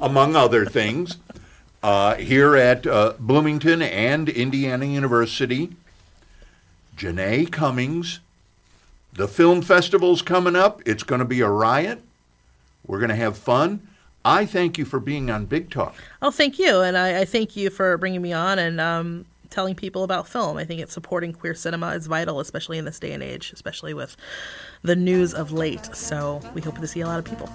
among 0.01 0.35
other 0.35 0.65
things, 0.65 1.17
uh, 1.83 2.15
here 2.15 2.55
at 2.55 2.85
uh, 2.85 3.13
Bloomington 3.19 3.81
and 3.81 4.29
Indiana 4.29 4.85
University. 4.85 5.75
Janae 6.99 7.49
Cummings. 7.49 8.19
The 9.13 9.27
film 9.27 9.61
festival's 9.61 10.21
coming 10.21 10.55
up. 10.55 10.81
It's 10.85 11.03
going 11.03 11.19
to 11.19 11.25
be 11.25 11.39
a 11.39 11.49
riot. 11.49 12.01
We're 12.85 12.99
going 12.99 13.09
to 13.09 13.15
have 13.15 13.37
fun. 13.37 13.87
I 14.25 14.45
thank 14.45 14.77
you 14.77 14.83
for 14.83 14.99
being 14.99 15.31
on 15.31 15.45
Big 15.45 15.69
Talk. 15.69 15.95
Oh, 16.21 16.29
thank 16.29 16.59
you, 16.59 16.81
and 16.81 16.97
I, 16.97 17.21
I 17.21 17.25
thank 17.25 17.55
you 17.55 17.69
for 17.69 17.97
bringing 17.97 18.21
me 18.21 18.33
on 18.33 18.59
and 18.59 18.81
um, 18.81 19.25
telling 19.49 19.75
people 19.75 20.03
about 20.03 20.27
film. 20.27 20.57
I 20.57 20.65
think 20.65 20.81
it's 20.81 20.93
supporting 20.93 21.31
queer 21.31 21.55
cinema 21.55 21.91
is 21.91 22.07
vital, 22.07 22.41
especially 22.41 22.77
in 22.77 22.83
this 22.83 22.99
day 22.99 23.13
and 23.13 23.23
age, 23.23 23.53
especially 23.53 23.93
with 23.93 24.17
the 24.81 24.95
news 24.95 25.33
of 25.33 25.53
late. 25.53 25.95
So 25.95 26.41
we 26.53 26.59
hope 26.59 26.79
to 26.79 26.87
see 26.87 26.99
a 26.99 27.07
lot 27.07 27.19
of 27.19 27.23
people. 27.23 27.49